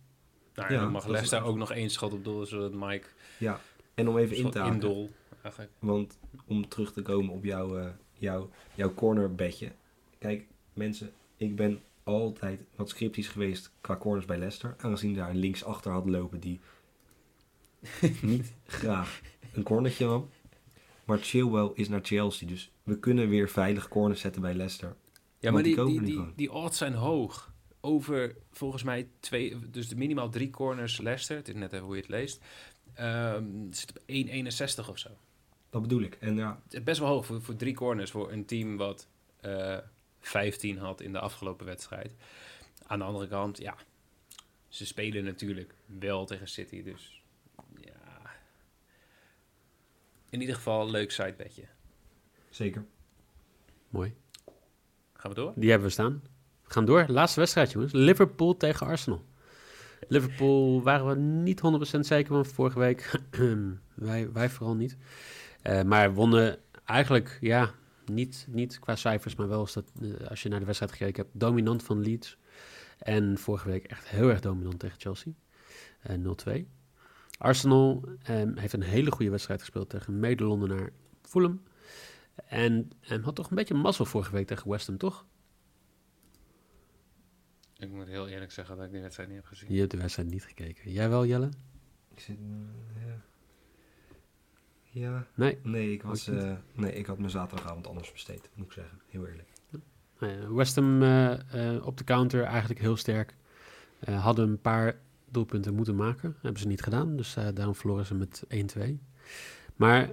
Nou, 0.56 0.68
Ja, 0.68 0.74
ja, 0.76 0.82
dan 0.82 0.92
mag 0.92 1.06
Leicester 1.08 1.38
een- 1.40 1.44
ook 1.46 1.58
nog 1.58 1.72
één 1.72 1.90
schot 1.90 2.14
op 2.14 2.24
doel, 2.24 2.46
zodat 2.46 2.72
Mike 2.74 3.08
Ja, 3.38 3.60
en 3.94 4.08
om 4.08 4.18
even 4.18 4.36
in 4.38 4.50
te 4.52 4.60
haken. 4.60 4.74
indol 4.74 5.12
eigenlijk. 5.42 5.72
Want 5.80 6.20
om 6.46 6.68
terug 6.68 6.94
te 6.94 7.02
komen 7.02 7.34
op 7.34 7.44
jouw, 7.44 7.78
eh, 7.78 7.90
jouw, 8.14 8.50
jouw 8.76 8.94
cornerbedje. 8.94 9.72
Kijk, 10.20 10.46
mensen, 10.74 11.12
ik 11.38 11.56
ben 11.56 11.82
altijd 12.04 12.64
wat 12.76 12.90
scriptisch 12.90 13.28
geweest 13.28 13.72
qua 13.82 13.98
corners 13.98 14.26
bij 14.26 14.38
Leicester. 14.38 14.76
Aangezien 14.78 15.14
daar 15.14 15.30
een 15.30 15.38
linksachter 15.38 15.92
had 15.92 16.10
lopen 16.10 16.40
die 16.40 16.60
niet 18.22 18.54
graag 18.66 19.22
een 19.54 19.64
cornertje 19.64 20.06
nam. 20.06 20.30
Maar 21.06 21.18
Chilwell 21.18 21.72
is 21.74 21.90
naar 21.90 22.00
Chelsea, 22.04 22.48
dus 22.48 22.72
we 22.84 23.00
kunnen 23.00 23.30
weer 23.30 23.50
veilig 23.50 23.88
corners 23.88 24.22
zetten 24.22 24.42
bij 24.42 24.54
Leicester. 24.54 24.96
Ja, 25.40 25.52
maar 25.52 25.64
die 25.64 25.86
die, 25.86 26.34
die, 26.36 26.52
odds 26.52 26.78
zijn 26.78 26.94
hoog. 26.94 27.54
Over 27.80 28.36
volgens 28.52 28.84
mij 28.84 29.08
twee, 29.20 29.70
dus 29.70 29.90
de 29.90 29.96
minimaal 29.96 30.30
drie 30.30 30.50
corners 30.50 30.98
Leicester. 30.98 31.36
Het 31.36 31.48
is 31.48 31.54
net 31.54 31.74
even 31.74 31.86
hoe 31.86 31.96
je 31.96 32.02
het 32.02 32.10
leest. 32.10 32.42
Het 32.94 33.78
zit 33.78 33.90
op 33.90 34.84
1,61 34.86 34.90
of 34.90 34.98
zo. 34.98 35.10
Dat 35.70 35.82
bedoel 35.82 36.02
ik. 36.02 36.16
En 36.16 36.36
ja, 36.36 36.62
Het 36.64 36.74
is 36.74 36.84
best 36.84 37.00
wel 37.00 37.10
hoog 37.10 37.26
voor, 37.26 37.42
voor 37.42 37.56
drie 37.56 37.74
corners 37.74 38.12
voor 38.12 38.32
een 38.32 38.46
team 38.46 38.78
wat 38.78 39.08
eh 39.40 39.78
15 40.22 40.78
had 40.78 41.02
in 41.02 41.12
de 41.12 41.20
afgelopen 41.20 41.66
wedstrijd. 41.66 42.16
Aan 42.88 43.00
de 43.00 43.06
andere 43.06 43.28
kant, 43.28 43.58
ja, 43.58 43.76
ze 44.68 44.86
spelen 44.86 45.24
natuurlijk 45.24 45.74
wel 45.86 46.26
tegen 46.26 46.48
City, 46.48 46.84
dus 46.84 47.22
ja. 47.80 48.22
In 50.30 50.42
ieder 50.42 50.56
geval 50.56 50.82
een 50.82 50.92
leuk 50.92 51.12
sidebedje. 51.12 51.64
zeker. 52.50 52.86
Mooi. 53.90 54.14
Gaan 55.14 55.32
we 55.32 55.38
door? 55.38 55.54
Die 55.56 55.70
hebben 55.70 55.88
we 55.88 55.94
staan. 55.94 56.22
We 56.64 56.74
gaan 56.74 56.86
door. 56.86 57.06
Laatste 57.08 57.40
wedstrijd, 57.40 57.72
jongens. 57.72 57.92
Liverpool 57.92 58.58
tegen 58.58 58.88
Arsenal. 58.88 59.26
Liverpool 60.08 60.82
waren 60.84 61.08
we 61.08 61.16
niet 61.16 61.62
100% 61.98 62.00
zeker 62.00 62.34
van 62.34 62.46
vorige 62.46 62.80
week. 62.80 63.20
wij, 63.94 64.32
wij 64.32 64.50
vooral 64.50 64.76
niet. 64.76 64.98
Eh, 65.62 65.82
maar 65.82 66.14
wonnen 66.14 66.60
eigenlijk, 66.86 67.38
ja, 67.42 67.72
niet, 68.14 68.46
niet 68.50 68.80
qua 68.80 68.96
cijfers, 68.96 69.36
maar 69.36 69.48
wel 69.48 69.60
als, 69.60 69.74
dat, 69.74 69.92
eh, 70.02 70.28
als 70.28 70.44
je 70.44 70.50
naar 70.50 70.60
de 70.60 70.66
wedstrijd 70.66 70.92
gekeken 70.92 71.24
hebt. 71.24 71.40
Dominant 71.40 71.84
van 71.84 72.02
Leeds. 72.02 72.38
En 72.98 73.38
vorige 73.38 73.70
week 73.70 73.86
echt 73.86 74.08
heel 74.08 74.30
erg 74.30 74.40
dominant 74.40 74.80
tegen 74.80 75.00
Chelsea. 75.00 75.34
Eh 76.02 76.16
0-2. 76.16 76.66
Arsenal 77.38 78.04
ehm, 78.24 78.58
heeft 78.58 78.74
een 78.74 78.82
hele 78.82 79.12
goede 79.12 79.32
wedstrijd 79.32 79.60
gespeeld 79.60 79.90
tegen 79.90 80.20
mede-Londenaar 80.20 80.90
Fulham. 81.22 81.62
En, 82.46 82.90
en 83.00 83.22
had 83.24 83.36
toch 83.36 83.50
een 83.50 83.56
beetje 83.56 83.74
mazzel 83.74 84.06
vorige 84.06 84.32
week 84.32 84.48
tegen 84.48 84.70
West 84.70 84.88
Ham, 84.88 84.98
toch? 84.98 85.26
Ik 87.78 87.90
moet 87.92 88.08
heel 88.08 88.28
eerlijk 88.28 88.52
zeggen 88.52 88.76
dat 88.76 88.86
ik 88.86 88.92
die 88.92 89.02
wedstrijd 89.02 89.30
niet 89.30 89.38
heb 89.38 89.48
gezien. 89.48 89.74
Je 89.74 89.80
hebt 89.80 89.92
de 89.92 89.98
wedstrijd 89.98 90.30
niet 90.30 90.44
gekeken. 90.44 90.92
Jij 90.92 91.10
wel, 91.10 91.26
Jelle? 91.26 91.50
Ik 92.14 92.20
zit... 92.20 92.38
eh, 92.38 93.06
ja. 93.06 93.22
Ja. 94.92 95.28
Nee. 95.36 95.60
Nee, 95.64 95.92
ik, 95.92 96.04
was, 96.04 96.28
eh, 96.28 96.54
nee, 96.74 96.94
ik 96.94 97.06
had 97.06 97.18
mijn 97.18 97.30
zaterdagavond 97.30 97.88
anders 97.88 98.12
besteed, 98.12 98.50
moet 98.54 98.66
ik 98.66 98.72
zeggen. 98.72 99.00
Heel 99.08 99.28
eerlijk. 99.28 99.50
Eh, 100.22 100.50
West 100.50 100.76
Ham 100.76 101.02
eh, 101.02 101.76
eh, 101.76 101.86
op 101.86 101.98
de 101.98 102.04
counter 102.04 102.44
eigenlijk 102.44 102.80
heel 102.80 102.96
sterk. 102.96 103.36
Hadden 104.06 104.50
een 104.50 104.62
paar 104.62 105.00
doelpunten 105.30 105.76
moeten 105.76 105.96
maken. 105.96 106.36
Hebben 106.42 106.62
ze 106.62 106.68
niet 106.68 106.82
gedaan. 106.82 107.16
Dus 107.16 107.34
daarom 107.34 107.76
verloren 107.76 108.06
ze 108.06 108.16
met 108.16 108.44
1-2. 108.48 109.00
Maar 109.76 110.12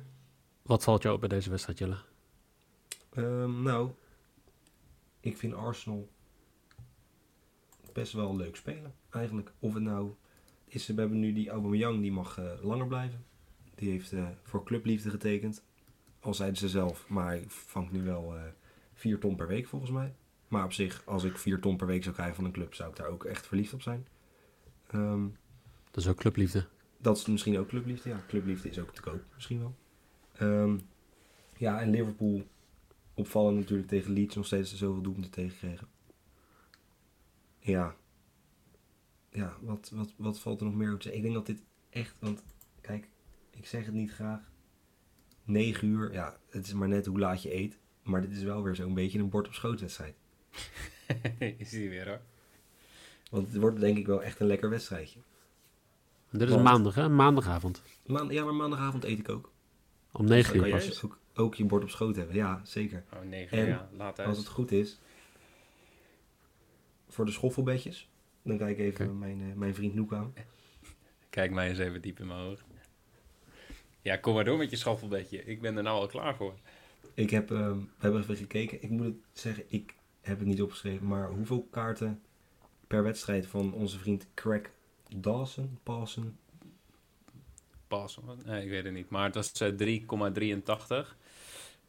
wat 0.63 0.85
valt 0.85 1.03
jou 1.03 1.15
op 1.15 1.21
bij 1.21 1.29
deze 1.29 1.51
wedstrijd, 1.51 1.79
Jelle? 1.79 1.97
Ehm, 3.11 3.63
nou, 3.63 3.91
ik 5.21 5.37
vind 5.37 5.55
Arsenal 5.55 6.09
best 7.93 8.13
wel 8.13 8.37
leuk 8.37 8.57
spelen, 8.57 8.95
eigenlijk. 9.11 9.53
Of 9.59 9.75
het 9.75 9.83
nou 9.83 10.15
is, 10.65 10.87
we 10.87 11.01
hebben 11.01 11.19
nu 11.19 11.33
die 11.33 11.51
Aubameyang, 11.51 12.01
die 12.01 12.13
mag 12.13 12.41
langer 12.63 12.87
blijven. 12.87 13.25
Die 13.79 13.91
heeft 13.91 14.13
eh, 14.13 14.29
voor 14.43 14.65
clubliefde 14.65 15.11
getekend. 15.11 15.63
Al 16.21 16.35
zeiden 16.35 16.59
ze 16.59 16.69
zelf, 16.69 17.09
maar 17.09 17.27
hij 17.27 17.45
vangt 17.49 17.93
nu 17.93 18.03
wel 18.03 18.37
eh 18.37 18.43
4 18.95 19.19
ton 19.19 19.37
per 19.37 19.47
week 19.47 19.67
volgens 19.67 19.91
mij. 19.91 20.15
Maar 20.49 20.65
op 20.65 20.73
zich, 20.73 21.03
als 21.07 21.25
ik 21.25 21.39
4 21.39 21.61
ton 21.61 21.77
per 21.77 21.87
week 21.87 22.03
zou 22.03 22.15
krijgen 22.15 22.35
van 22.37 22.45
een 22.45 22.53
club, 22.53 22.75
zou 22.75 22.91
ik 22.91 22.97
daar 22.97 23.09
ook 23.09 23.25
echt 23.25 23.47
verliefd 23.47 23.73
op 23.73 23.83
zijn. 23.83 24.07
Ehm, 24.87 25.27
Dat 25.91 26.05
is 26.05 26.09
ook 26.09 26.17
clubliefde. 26.17 26.67
dat 26.99 27.17
is 27.17 27.27
misschien 27.27 27.59
ook 27.59 27.69
clubliefde. 27.69 28.09
Ja, 28.09 28.25
clubliefde 28.29 28.69
is 28.69 28.79
ook 28.79 28.95
te 28.95 29.01
koop, 29.01 29.23
misschien 29.35 29.59
wel. 29.59 29.75
Ehm, 30.33 30.79
ja, 31.57 31.81
en 31.81 31.91
Liverpool 31.91 32.47
opvallen 33.15 33.55
natuurlijk 33.55 33.89
tegen 33.89 34.13
Leeds 34.13 34.35
nog 34.35 34.47
steeds 34.47 34.77
zoveel 34.77 35.03
doelpunten 35.03 35.31
tegenkregen. 35.31 35.89
Ja. 37.59 37.97
Ja, 39.31 39.57
wat, 39.61 39.91
wat, 39.95 40.15
wat 40.17 40.39
valt 40.41 40.61
er 40.61 40.67
nog 40.67 40.75
meer 40.75 40.93
op 40.93 41.01
te 41.01 41.03
zeggen? 41.03 41.25
Ik 41.25 41.33
denk 41.33 41.47
dat 41.47 41.57
dit 41.57 41.65
echt, 41.91 42.17
want 42.21 42.43
kijk, 42.81 43.09
ik 43.59 43.67
zeg 43.67 43.85
het 43.85 43.95
niet 43.95 44.11
graag. 44.13 44.41
9 45.45 45.89
uur, 45.89 46.13
ja, 46.13 46.37
het 46.51 46.67
is 46.67 46.73
maar 46.73 46.89
net 46.89 47.07
hoe 47.07 47.19
laat 47.19 47.43
je 47.43 47.55
eet. 47.55 47.79
Maar 48.03 48.21
dit 48.21 48.31
is 48.31 48.43
wel 48.43 48.63
weer 48.63 48.75
zo'n 48.75 48.95
beetje 48.95 49.19
een 49.19 49.29
bord 49.29 49.47
op 49.47 49.55
schoot 49.55 49.81
wedstrijd. 49.81 50.15
is 51.59 51.71
die 51.71 51.89
weer 51.89 52.09
hoor. 52.09 52.21
Want 53.31 53.47
het 53.53 53.57
wordt 53.57 53.81
denk 53.81 53.99
ik 53.99 54.07
wel 54.07 54.23
echt 54.23 54.41
een 54.41 54.47
lekker 54.47 54.71
wedstrijdje. 54.71 55.19
Dit 56.31 56.43
is 56.43 56.49
Want- 56.49 56.63
maandag, 56.63 56.95
hè? 56.95 57.09
Maandagavond. 57.09 57.83
Maan, 58.07 58.29
ja, 58.29 58.45
maar 58.45 58.55
maandagavond 58.55 59.05
eet 59.05 59.19
ik 59.19 59.29
ook. 59.29 59.53
Om 60.13 60.25
9 60.25 60.53
Dus 60.53 60.63
uur 60.63 60.71
pas. 60.71 60.85
kan 60.85 60.95
je 60.95 61.03
ook, 61.07 61.19
ook 61.35 61.55
je 61.55 61.65
bord 61.65 61.83
op 61.83 61.91
schoot 61.91 62.17
hebben. 62.17 62.35
Ja, 62.37 62.61
zeker. 62.65 63.05
Oh, 63.13 63.21
9 63.23 63.59
En 63.59 63.67
ja, 63.67 63.89
laat. 63.97 64.19
Als 64.19 64.39
het 64.39 64.47
goed 64.49 64.73
is, 64.73 64.99
voor 67.09 67.25
de 67.25 67.33
schoffelbedjes, 67.33 68.09
dan 68.43 68.59
kijk 68.59 68.79
ik 68.79 68.99
even 68.99 69.19
mijn, 69.19 69.41
eh, 69.41 69.57
mijn 69.57 69.75
vriend 69.75 69.95
Noek 69.95 70.13
aan. 70.13 70.33
Kijk 71.31 71.51
mij 71.53 71.69
eens 71.69 71.79
even 71.79 72.03
diep 72.03 72.21
in 72.21 72.27
mijn 72.27 72.41
ogen. 72.41 72.67
Ja, 74.09 74.17
kom 74.17 74.35
maar 74.35 74.45
door 74.45 74.59
met 74.59 74.71
je 74.71 74.77
schaffelbedje. 74.77 75.45
Ik 75.45 75.61
ben 75.61 75.77
er 75.77 75.83
nou 75.83 76.01
al 76.01 76.07
klaar 76.07 76.37
voor. 76.37 76.55
Ik 77.15 77.31
heb, 77.31 77.51
ehm, 77.51 77.79
we 77.79 77.87
hebben 77.99 78.21
even 78.21 78.37
gekeken. 78.37 78.83
Ik 78.83 78.91
moet 78.91 79.05
het 79.05 79.15
zeggen, 79.33 79.65
ik 79.69 79.95
heb 80.21 80.39
het 80.39 80.49
niet 80.49 80.63
opgeschreven, 80.63 81.07
maar 81.07 81.29
hoeveel 81.29 81.67
kaarten 81.71 82.23
per 82.87 83.03
wedstrijd 83.03 83.47
van 83.47 83.73
onze 83.73 83.99
vriend 83.99 84.27
Craig 84.35 84.71
Dawson, 85.17 85.79
Paulsen, 85.83 86.39
Pas. 87.89 88.19
Nee, 88.45 88.65
ik 88.65 88.71
weet 88.71 88.85
het 88.85 88.93
niet. 88.93 89.11
Maar 89.11 89.25
het 89.25 89.35
was 89.35 89.53
eh, 89.53 89.69
3,83. 89.69 91.17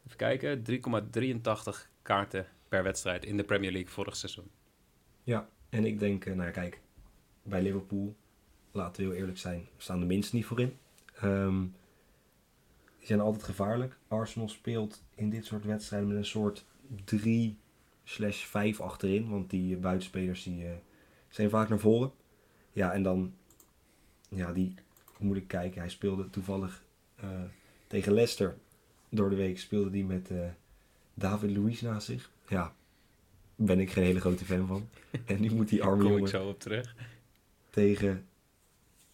Even 0.06 0.16
kijken. 0.16 0.62
3,83 0.62 1.90
kaarten 2.02 2.46
per 2.68 2.82
wedstrijd 2.82 3.24
in 3.24 3.36
de 3.36 3.44
Premier 3.44 3.72
League 3.72 3.90
vorig 3.90 4.16
seizoen. 4.16 4.50
Ja, 5.22 5.48
en 5.68 5.84
ik 5.84 5.98
denk, 5.98 6.24
eh, 6.24 6.34
nou 6.34 6.46
ja, 6.46 6.52
kijk, 6.52 6.80
bij 7.42 7.62
Liverpool, 7.62 8.16
laten 8.70 9.02
we 9.02 9.08
heel 9.08 9.18
eerlijk 9.18 9.38
zijn, 9.38 9.68
staan 9.76 10.00
de 10.00 10.06
minst 10.06 10.32
niet 10.32 10.44
voor 10.44 10.60
in. 10.60 10.76
Die 13.00 13.08
zijn 13.08 13.20
altijd 13.20 13.44
gevaarlijk. 13.44 13.98
Arsenal 14.08 14.48
speelt 14.48 15.02
in 15.14 15.30
dit 15.30 15.44
soort 15.44 15.64
wedstrijden 15.64 16.08
met 16.08 16.16
een 16.16 16.24
soort 16.24 16.64
3 17.04 17.58
slash 18.04 18.44
5 18.44 18.80
achterin, 18.80 19.28
want 19.28 19.50
die 19.50 19.76
buitenspelers 19.76 20.42
die, 20.42 20.66
eh, 20.66 20.72
zijn 21.28 21.50
vaak 21.50 21.68
naar 21.68 21.78
voren. 21.78 22.12
Ja, 22.72 22.92
en 22.92 23.02
dan, 23.02 23.34
ja, 24.28 24.52
die 24.52 24.74
moet 25.18 25.36
ik 25.36 25.48
kijken. 25.48 25.80
Hij 25.80 25.90
speelde 25.90 26.30
toevallig 26.30 26.84
eh, 27.16 27.28
tegen 27.86 28.12
Leicester 28.12 28.56
door 29.08 29.30
de 29.30 29.36
week, 29.36 29.58
speelde 29.58 29.90
die 29.90 30.04
met 30.04 30.30
eh, 30.30 30.48
David 31.14 31.56
Luiz 31.56 31.80
naast 31.80 32.06
zich. 32.06 32.30
Ja, 32.48 32.74
ben 33.56 33.80
ik 33.80 33.90
geen 33.90 34.04
hele 34.04 34.20
grote 34.20 34.44
fan 34.44 34.66
van. 34.66 34.88
En 35.26 35.40
nu 35.40 35.54
moet 35.54 35.68
die 35.68 35.82
arme 35.82 35.96
kom 35.96 36.06
ik 36.06 36.16
jongen 36.16 36.30
zo 36.30 36.48
op 36.48 36.60
terug. 36.60 36.94
tegen 37.70 38.26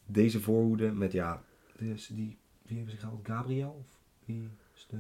deze 0.07 0.41
voorhoede 0.41 0.93
met 0.93 1.13
ja, 1.13 1.43
dus 1.79 2.07
die, 2.07 2.37
wie 2.67 2.77
hebben 2.77 2.95
ze 2.95 3.01
gehaald? 3.01 3.27
Gabriel? 3.27 3.77
Of 3.81 3.99
wie 4.25 4.49
is 4.75 4.87
de... 4.91 4.97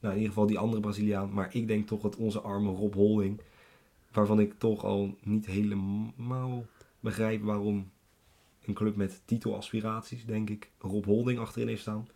Nou, 0.00 0.14
in 0.14 0.20
ieder 0.20 0.28
geval 0.28 0.46
die 0.46 0.58
andere 0.58 0.80
Braziliaan. 0.80 1.32
Maar 1.32 1.54
ik 1.54 1.66
denk 1.66 1.86
toch 1.86 2.00
dat 2.00 2.16
onze 2.16 2.40
arme 2.40 2.70
Rob 2.70 2.94
Holding, 2.94 3.40
waarvan 4.10 4.40
ik 4.40 4.58
toch 4.58 4.84
al 4.84 5.16
niet 5.22 5.46
helemaal 5.46 6.66
begrijp 7.00 7.42
waarom 7.42 7.90
een 8.64 8.74
club 8.74 8.96
met 8.96 9.22
titelaspiraties, 9.24 10.24
denk 10.24 10.50
ik, 10.50 10.70
Rob 10.78 11.04
Holding 11.04 11.38
achterin 11.38 11.68
heeft 11.68 11.80
staan. 11.80 12.08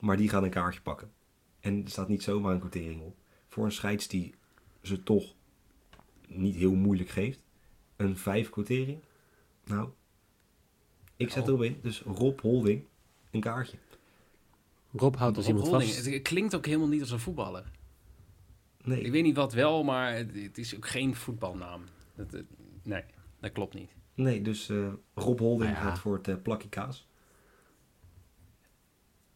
Maar 0.00 0.16
die 0.16 0.28
gaat 0.28 0.42
een 0.42 0.50
kaartje 0.50 0.80
pakken. 0.80 1.10
En 1.60 1.84
er 1.84 1.90
staat 1.90 2.08
niet 2.08 2.22
zomaar 2.22 2.52
een 2.52 2.60
quotering 2.60 3.00
op. 3.00 3.16
Voor 3.48 3.64
een 3.64 3.72
scheids 3.72 4.08
die 4.08 4.34
ze 4.82 5.02
toch 5.02 5.34
niet 6.28 6.54
heel 6.54 6.74
moeilijk 6.74 7.08
geeft. 7.08 7.42
Een 7.96 8.16
5 8.16 8.50
quotering. 8.50 8.98
Nou, 9.64 9.88
ik 11.16 11.30
zet 11.30 11.46
erop 11.46 11.62
in. 11.62 11.78
Dus 11.82 12.00
Rob 12.00 12.40
Holding, 12.40 12.84
een 13.32 13.40
kaartje. 13.40 13.76
Rob 14.92 15.14
houdt 15.16 15.36
als 15.36 15.46
Rob 15.46 15.54
iemand 15.54 15.72
Holding, 15.72 15.92
vast. 15.92 16.04
Het, 16.04 16.14
het 16.14 16.22
klinkt 16.22 16.54
ook 16.54 16.66
helemaal 16.66 16.88
niet 16.88 17.00
als 17.00 17.10
een 17.10 17.18
voetballer. 17.18 17.70
Nee, 18.84 19.00
Ik 19.00 19.12
weet 19.12 19.22
niet 19.22 19.36
wat 19.36 19.52
wel, 19.52 19.84
maar 19.84 20.14
het, 20.16 20.34
het 20.34 20.58
is 20.58 20.76
ook 20.76 20.86
geen 20.88 21.14
voetbalnaam. 21.14 21.82
Het- 22.14 22.32
het- 22.32 22.46
nee, 22.82 23.02
dat 23.40 23.52
klopt 23.52 23.74
niet. 23.74 23.90
nee 24.14 24.42
dus 24.42 24.68
eh, 24.68 24.92
Rob 25.14 25.38
Holding 25.38 25.70
ja. 25.70 25.76
gaat 25.76 25.98
voor 25.98 26.16
het 26.16 26.28
eh, 26.28 26.34
plakje 26.42 26.68
kaas. 26.68 27.08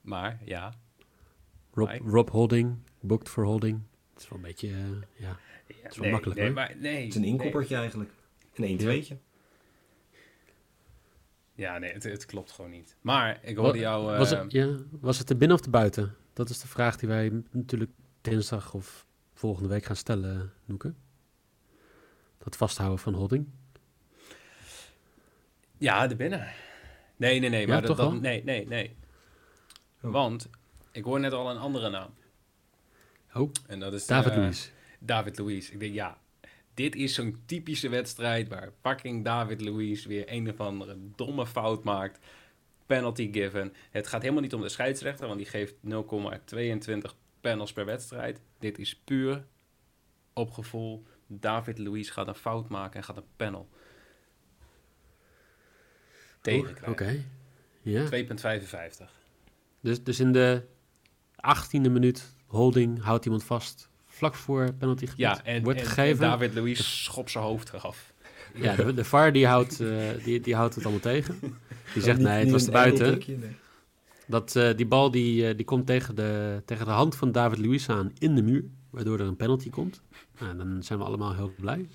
Maar 0.01 0.41
ja. 0.45 0.75
Rob? 1.73 1.91
Rob 2.07 2.29
Holding, 2.29 2.77
booked 3.01 3.29
for 3.29 3.45
Holding. 3.45 3.81
Het 4.13 4.23
is 4.23 4.29
wel 4.29 4.39
een 4.39 4.45
beetje, 4.45 4.69
eh, 4.69 4.75
ja. 5.17 5.39
ja 5.83 5.89
is 5.89 5.97
wel 5.97 6.11
makkelijk, 6.11 6.39
nee, 6.39 6.47
hoor. 6.47 6.55
maar, 6.57 6.77
nee, 6.79 6.97
Het 7.05 7.09
is 7.09 7.15
een 7.15 7.25
inkoppertje 7.25 7.77
eigenlijk. 7.77 8.11
Een 8.55 8.65
1 8.65 8.79
Ja. 9.01 9.17
2 11.57 11.67
Ja, 11.67 11.79
nee, 11.79 11.93
het, 11.93 12.03
het 12.03 12.27
klopt 12.27 12.51
gewoon 12.53 12.71
niet. 12.71 12.97
Maar 13.01 13.39
ik 13.43 13.57
hoorde 13.57 13.79
jou... 13.79 14.13
eh, 14.13 14.19
was, 14.19 14.31
het, 14.31 14.53
ja, 14.53 14.77
was 14.91 15.19
het 15.19 15.31
er 15.31 15.37
binnen 15.37 15.57
of 15.57 15.63
te 15.63 15.71
buiten? 15.71 16.17
Dat 16.33 16.49
is 16.51 16.61
de 16.61 16.69
vraag 16.69 16.97
die 16.97 17.09
wij 17.09 17.33
natuurlijk 17.51 17.91
dinsdag 18.21 18.75
of 18.75 19.07
volgende 19.35 19.69
week 19.69 19.85
gaan 19.85 19.97
stellen, 19.97 20.53
Noeke. 20.65 20.95
dat 22.39 22.57
vasthouden 22.57 22.99
van 22.99 23.15
holding? 23.15 23.47
Ja, 25.79 26.07
de 26.07 26.17
binnen. 26.17 26.49
Nee, 27.17 27.41
nee, 27.41 27.51
nee. 27.51 27.61
Ja, 27.61 27.67
Maar 27.67 27.83
dat, 27.83 27.97
toch 27.97 28.11
dat- 28.11 28.21
nee, 28.21 28.45
nee, 28.45 28.67
nee. 28.67 28.97
Oh. 30.03 30.11
Want 30.13 30.49
ik 30.93 31.05
hoor 31.05 31.21
net 31.21 31.33
al 31.33 31.51
een 31.51 31.57
andere 31.59 31.91
naam. 31.91 32.11
Oh, 33.35 33.51
En 33.67 33.81
dat 33.81 33.93
is 33.93 34.07
David 34.07 34.33
eh, 34.33 34.39
Luiz. 34.39 34.71
David 34.99 35.39
Luiz. 35.39 35.71
Ik 35.71 35.81
denk, 35.81 35.95
ja, 35.95 36.19
dit 36.77 36.95
is 36.95 37.15
zo'n 37.15 37.43
typische 37.47 37.89
wedstrijd 37.89 38.49
waar 38.49 38.73
fucking 38.81 39.25
David 39.25 39.61
Luiz 39.61 40.05
weer 40.05 40.25
een 40.27 40.51
of 40.51 40.61
andere 40.61 40.97
domme 41.17 41.47
fout 41.47 41.85
maakt. 41.85 42.19
Penalty 42.87 43.33
given. 43.33 43.75
Het 43.91 44.07
gaat 44.07 44.21
helemaal 44.23 44.43
niet 44.43 44.55
om 44.55 44.61
de 44.61 44.69
scheidsrechter, 44.69 45.27
want 45.27 45.39
die 45.39 45.49
geeft 45.49 45.75
0,22 45.75 47.15
panels 47.41 47.73
per 47.73 47.85
wedstrijd. 47.85 48.41
Dit 48.59 48.79
is 48.79 48.97
puur 48.97 49.45
op 50.33 50.51
gevoel. 50.51 51.05
David 51.27 51.79
Luiz 51.79 52.13
gaat 52.13 52.29
een 52.29 52.35
fout 52.35 52.69
maken 52.69 52.97
en 52.97 53.05
gaat 53.05 53.17
een 53.17 53.23
panel 53.37 53.69
tegenkrijgen. 56.41 56.93
Oké. 56.93 57.25
Ja. 57.83 58.09
2,55. 59.07 59.11
Dus, 59.81 60.03
dus 60.03 60.21
in 60.21 60.33
de 60.33 60.63
18e 61.37 61.81
minuut 61.81 62.35
holding 62.47 63.03
houdt 63.03 63.25
iemand 63.25 63.45
vast 63.45 63.91
vlak 64.17 64.35
voor 64.35 64.73
penalty 64.79 65.05
gebied. 65.07 65.21
Ja, 65.21 65.45
en, 65.45 65.63
wordt 65.63 65.81
en- 65.81 65.87
gegeven. 65.87 66.25
en 66.25 66.31
David 66.31 66.55
Luiz 66.55 66.81
schopt 67.05 67.31
zijn 67.31 67.45
hoofd 67.45 67.73
eraf. 67.73 68.13
Ja, 68.55 68.75
de, 68.75 68.95
de 68.95 69.05
VAR 69.05 69.33
die 69.33 69.47
houdt, 69.47 69.81
eh, 69.81 69.89
die, 70.25 70.41
die 70.41 70.55
houdt 70.55 70.75
het 70.75 70.85
allemaal 70.85 71.03
tegen. 71.03 71.39
Die 71.95 72.03
zegt 72.03 72.19
Niet- 72.19 72.27
nee, 72.27 72.39
het 72.41 72.51
was 72.51 72.65
te 72.65 72.71
buiten. 72.71 73.23
nee. 73.27 73.57
Dat, 74.27 74.57
eh, 74.57 74.77
die 74.77 74.87
bal 74.87 75.11
die, 75.11 75.49
eh, 75.49 75.57
die 75.57 75.65
komt 75.65 75.87
tegen 75.87 76.15
de, 76.15 76.63
tegen 76.65 76.85
de 76.87 76.91
hand 76.91 77.17
van 77.17 77.33
David 77.33 77.59
Luiz 77.59 77.89
aan 77.89 78.13
in 78.19 78.35
de 78.35 78.43
muur. 78.43 78.65
Waardoor 78.91 79.21
er 79.21 79.27
een 79.27 79.37
penalty 79.37 79.71
komt. 79.71 80.03
Nou, 80.41 80.57
dan 80.57 80.83
zijn 80.83 80.99
we 80.99 81.05
allemaal 81.05 81.35
heel 81.35 81.53
blij. 81.61 81.87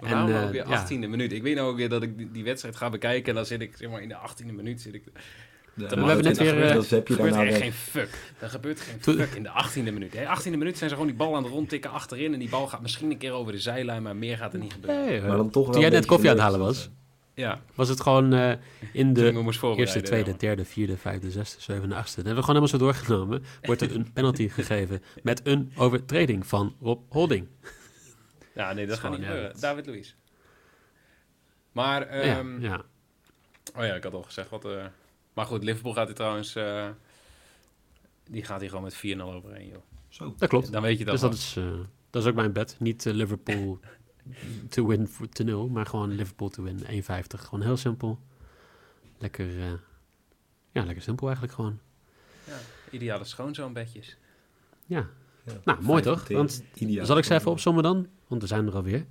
Maar 0.00 0.10
En, 0.10 0.34
eh, 0.34 0.44
ook 0.44 0.50
weer 0.52 0.68
ja. 0.68 0.86
18e 0.86 1.08
minuut? 1.08 1.32
Ik 1.32 1.42
weet 1.42 1.54
nou 1.54 1.70
ook 1.70 1.76
weer 1.76 1.88
dat 1.88 2.02
ik 2.02 2.18
die, 2.18 2.30
die 2.30 2.44
wedstrijd 2.44 2.76
ga 2.76 2.90
bekijken 2.90 3.28
en 3.28 3.34
dan 3.34 3.46
zit 3.46 3.60
ik 3.60 3.76
zeg 3.76 3.90
maar 3.90 4.02
in 4.02 4.08
de 4.08 4.14
18e 4.16 4.52
minuut 4.52 4.80
zit 4.80 4.94
ik. 4.94 5.02
Ja, 5.80 5.88
We 5.88 6.04
hebben 6.06 6.24
net 6.24 6.38
weer, 6.38 6.62
eh, 6.62 6.74
Dat 6.74 6.88
heb 6.88 7.08
je 7.08 7.14
Er 7.16 7.20
gebeurt 7.24 7.48
weg. 7.50 7.58
geen 7.58 7.72
fuck. 7.72 8.32
Er 8.38 8.50
gebeurt 8.50 8.80
geen 8.80 9.00
fuck 9.00 9.34
in 9.34 9.42
de 9.42 9.48
18e 9.48 9.92
minuut. 9.92 10.12
De 10.12 10.24
18e 10.26 10.50
minuut 10.56 10.76
zijn 10.78 10.90
ze 10.90 10.96
gewoon 10.96 11.10
die 11.10 11.16
bal 11.20 11.36
aan 11.36 11.42
het 11.42 11.52
rondtikken 11.52 11.90
achterin 11.90 12.32
en 12.32 12.38
die 12.38 12.48
bal 12.48 12.66
gaat 12.66 12.80
misschien 12.80 13.10
een 13.10 13.18
keer 13.18 13.32
over 13.32 13.52
de 13.52 13.58
zijlijn, 13.58 14.02
maar 14.02 14.16
meer 14.16 14.36
gaat 14.36 14.52
er 14.52 14.58
niet 14.58 14.72
gebeuren. 14.72 15.04
Nee, 15.06 15.18
eh, 15.20 15.26
Maar 15.26 15.36
dan 15.36 15.50
toch 15.50 15.64
wel 15.64 15.72
toen 15.72 15.80
jij 15.82 15.90
net 15.90 16.06
koffie 16.06 16.28
aan 16.28 16.34
het 16.34 16.44
halen 16.44 16.60
was, 16.60 16.90
Ja, 17.34 17.60
was 17.74 17.88
het 17.88 18.00
gewoon 18.00 18.32
eh, 18.32 18.52
in 18.92 19.12
de 19.12 19.52
eerste, 19.76 20.00
tweede, 20.00 20.36
derde, 20.36 20.64
vierde, 20.64 20.96
vijfde, 20.96 21.30
zesde, 21.30 21.60
zevende, 21.60 21.94
achtste. 21.94 22.16
Dat 22.22 22.26
hebben 22.26 22.44
we 22.44 22.50
gewoon 22.50 22.68
helemaal 22.70 22.90
zo 22.90 23.02
doorgenomen. 23.08 23.44
Wordt 23.62 23.80
er 23.80 23.94
een 23.94 24.12
penalty 24.12 24.48
gegeven 24.48 25.02
met 25.22 25.40
een 25.46 25.72
overtreding 25.76 26.46
van 26.46 26.74
Rob 26.80 27.00
Holding. 27.08 27.48
Ja, 28.54 28.72
nee, 28.72 28.86
dat 28.86 28.94
is 28.96 29.00
gaat 29.02 29.10
niet 29.10 29.20
gebeuren. 29.26 29.60
David 29.60 29.86
Luiz. 29.86 30.14
Maar, 31.72 32.02
ehm, 32.06 32.60
ja, 32.60 32.68
ja. 32.68 32.82
oh 33.76 33.84
ja, 33.86 33.94
ik 33.94 34.02
had 34.02 34.12
al 34.14 34.22
gezegd 34.22 34.50
wat... 34.50 34.64
eh, 34.64 34.84
maar 35.32 35.46
goed, 35.46 35.64
Liverpool 35.64 35.92
gaat 35.92 36.06
hier 36.06 36.14
trouwens... 36.16 36.54
eh, 36.54 36.88
die 38.30 38.44
gaat 38.44 38.60
hier 38.60 38.68
gewoon 38.68 38.84
met 38.84 38.96
4-0 38.96 39.20
overheen, 39.20 39.68
joh. 39.68 39.82
Zo. 40.08 40.34
dat 40.38 40.48
klopt. 40.48 40.72
Dan 40.72 40.82
weet 40.82 40.98
je 40.98 41.04
dat 41.04 41.12
Dus 41.12 41.22
dat 41.22 41.34
is, 41.34 41.56
eh, 41.56 41.78
dat 42.10 42.22
is 42.22 42.28
ook 42.28 42.34
mijn 42.34 42.52
bet. 42.52 42.76
Niet 42.78 43.06
eh, 43.06 43.12
Liverpool 43.14 43.78
to 44.68 44.86
win 44.86 45.08
voor 45.08 45.28
te 45.28 45.42
0, 45.42 45.68
maar 45.68 45.86
gewoon 45.86 46.10
Liverpool 46.14 46.48
to 46.48 46.62
win 46.62 46.78
1,50. 46.86 46.86
Gewoon 47.28 47.62
heel 47.62 47.76
simpel. 47.76 48.18
Lekker, 49.18 49.60
eh, 49.60 49.72
ja, 50.70 50.84
lekker 50.84 51.02
simpel 51.02 51.26
eigenlijk 51.26 51.56
gewoon. 51.56 51.78
Ja, 52.46 52.56
ideale 52.90 53.24
schoonzoonbedjes. 53.24 54.16
Ja, 54.86 55.08
Ja. 55.44 55.52
nou 55.64 55.82
mooi 55.82 56.02
toch? 56.02 56.28
Want 56.28 56.62
zal 57.00 57.18
ik 57.18 57.24
ze 57.24 57.34
even 57.34 57.50
opzommen 57.50 57.82
dan? 57.82 58.06
Want 58.26 58.42
we 58.42 58.48
zijn 58.48 58.66
er 58.66 58.74
alweer. 58.74 59.06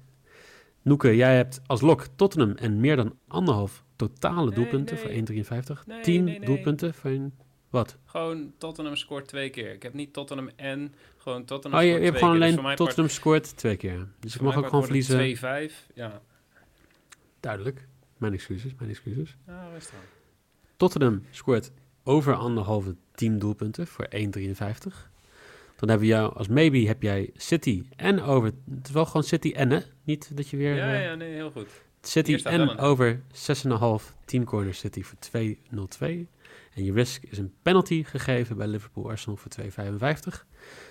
Noeke, 0.82 1.16
jij 1.16 1.36
hebt 1.36 1.62
als 1.66 1.82
lok 1.82 2.08
Tottenham 2.16 2.56
en 2.56 2.80
meer 2.80 2.96
dan 2.96 3.18
anderhalf 3.28 3.84
totale 3.96 4.52
doelpunten 4.52 4.96
nee. 4.96 5.24
voor 5.26 5.78
1,53. 5.82 5.86
Nee, 5.86 6.02
10 6.02 6.24
nee, 6.24 6.38
nee. 6.38 6.48
doelpunten 6.48 6.94
voor 6.94 7.12
een... 7.12 7.34
Wat? 7.70 7.98
Gewoon 8.06 8.54
Tottenham 8.58 8.96
scoort 8.96 9.28
twee 9.28 9.50
keer. 9.50 9.74
Ik 9.74 9.84
heb 9.84 9.94
niet 9.94 10.14
Tottenham 10.14 10.50
en 10.56 10.94
gewoon 11.18 11.46
Tottenham 11.46 11.80
Oh, 11.80 11.86
je, 11.86 11.92
hebt 11.92 12.18
gewoon 12.18 12.32
keer. 12.34 12.40
Dus 12.40 12.50
alleen 12.52 12.64
part- 12.64 12.78
Tottenham 12.78 13.10
scoort 13.10 13.58
twee 13.58 13.78
keer. 13.78 14.08
Dus 14.20 14.32
ik 14.32 14.38
voor 14.38 14.48
mag 14.48 14.58
ook 14.58 14.66
gewoon 14.68 14.84
verliezen. 14.84 15.38
2-5. 15.38 15.94
Ja. 15.94 16.22
Duidelijk. 17.40 17.88
Mijn 18.18 18.34
excuses, 18.34 18.76
mijn 18.78 18.90
excuses. 18.90 19.38
Ja, 19.48 19.70
rustig 19.74 19.94
aan. 19.94 20.02
Tottenham 20.78 21.24
scoort 21.30 21.72
over 22.04 22.34
anderhalve 22.34 22.96
10 23.12 23.40
doelpunten 23.40 23.88
voor 23.88 24.08
1,53. 24.16 25.10
Dan 25.80 25.90
hebben 25.90 26.08
we 26.08 26.14
jou 26.14 26.36
als 26.36 26.48
maybe 26.48 26.78
heb 26.78 27.02
jij 27.02 27.30
City 27.36 27.84
en 27.96 28.22
over. 28.22 28.52
Het 28.76 28.88
is 28.88 28.92
wel 28.92 29.06
gewoon 29.06 29.24
City 29.24 29.52
en 29.52 29.70
hè? 29.70 29.80
Niet 30.04 30.38
dat 30.38 30.50
je 30.50 30.58
weer. 30.58 30.76
Ja, 30.76 30.94
eh, 30.94 31.04
ja, 31.04 31.16
nee, 31.16 31.34
heel 31.34 31.52
goed. 31.52 31.68
City 32.02 32.40
en 32.44 32.78
over 32.78 33.22
6,5 33.32 34.16
team 34.26 34.44
corner 34.44 34.74
City 34.74 35.04
voor 35.04 35.18
2,02. 35.20 36.28
En 36.74 36.84
je 36.84 36.94
risk 36.94 37.24
is 37.24 37.38
een 37.38 37.54
penalty 37.62 38.04
gegeven 38.04 38.58
bij 38.58 38.68
Liverpool 38.68 39.10
Arsenal 39.10 39.38
voor 39.38 39.52
2,55. 39.52 40.46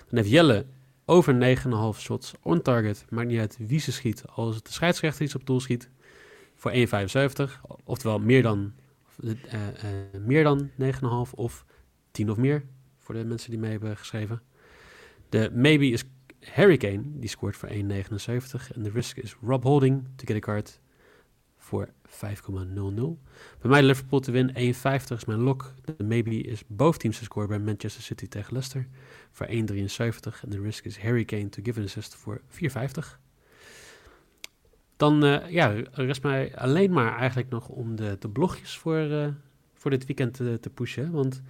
Dan 0.07 0.17
heeft 0.17 0.29
Jelle 0.29 0.65
over 1.05 1.57
9,5 1.95 1.99
shots 1.99 2.33
on 2.41 2.61
target. 2.61 3.05
Maakt 3.09 3.27
niet 3.27 3.39
uit 3.39 3.57
wie 3.59 3.79
ze 3.79 3.91
schiet, 3.91 4.23
als 4.27 4.55
het 4.55 4.65
de 4.65 4.71
scheidsrechter 4.71 5.23
iets 5.23 5.35
op 5.35 5.45
doel 5.45 5.59
schiet. 5.59 5.89
Voor 6.55 6.71
1,75. 6.71 7.61
Oftewel 7.83 8.19
meer 8.19 8.41
dan, 8.41 8.73
eh, 9.23 9.31
eh, 9.31 10.21
meer 10.25 10.43
dan 10.43 10.69
9,5 10.75 11.33
of 11.33 11.65
10 12.11 12.31
of 12.31 12.37
meer. 12.37 12.65
Voor 12.97 13.15
de 13.15 13.23
mensen 13.23 13.49
die 13.49 13.59
mee 13.59 13.71
hebben 13.71 13.97
geschreven. 13.97 14.41
De 15.29 15.51
maybe 15.53 15.87
is 15.87 16.03
Harry 16.41 16.77
Kane, 16.77 17.01
die 17.05 17.29
scoort 17.29 17.55
voor 17.55 17.69
1,79. 17.69 17.75
En 18.75 18.83
de 18.83 18.89
risk 18.89 19.17
is 19.17 19.35
Rob 19.41 19.63
Holding 19.63 20.07
to 20.15 20.25
get 20.25 20.35
a 20.35 20.39
card 20.39 20.79
voor 21.57 21.89
5,00. 22.07 22.13
Bij 23.61 23.69
mij 23.69 23.83
Liverpool 23.83 24.19
te 24.19 24.31
win 24.31 24.49
1,50 24.49 25.15
is 25.15 25.25
mijn 25.25 25.39
lock. 25.39 25.73
De 25.97 26.03
maybe 26.03 26.41
is 26.41 26.63
both 26.67 26.99
teams 26.99 27.17
te 27.17 27.23
scoren 27.23 27.49
bij 27.49 27.59
Manchester 27.59 28.03
City 28.03 28.27
tegen 28.27 28.53
Leicester 28.53 28.87
voor 29.31 29.47
1,73. 29.47 29.53
En 30.41 30.49
de 30.49 30.61
risk 30.61 30.85
is 30.85 30.99
Harry 30.99 31.25
Kane 31.25 31.49
to 31.49 31.61
give 31.63 31.79
an 31.79 31.85
assist 31.85 32.15
voor 32.15 32.41
4,50. 32.41 33.19
Dan 34.97 35.23
eh, 35.23 35.49
ja, 35.49 35.73
rest 35.91 36.23
mij 36.23 36.55
alleen 36.55 36.91
maar 36.91 37.17
eigenlijk 37.17 37.49
nog 37.49 37.67
om 37.67 37.95
de, 37.95 38.15
de 38.19 38.29
blogjes 38.29 38.77
voor, 38.77 38.97
eh, 38.97 39.27
voor 39.73 39.91
dit 39.91 40.05
weekend 40.05 40.33
te, 40.33 40.57
te 40.61 40.69
pushen. 40.69 41.11
Want 41.11 41.41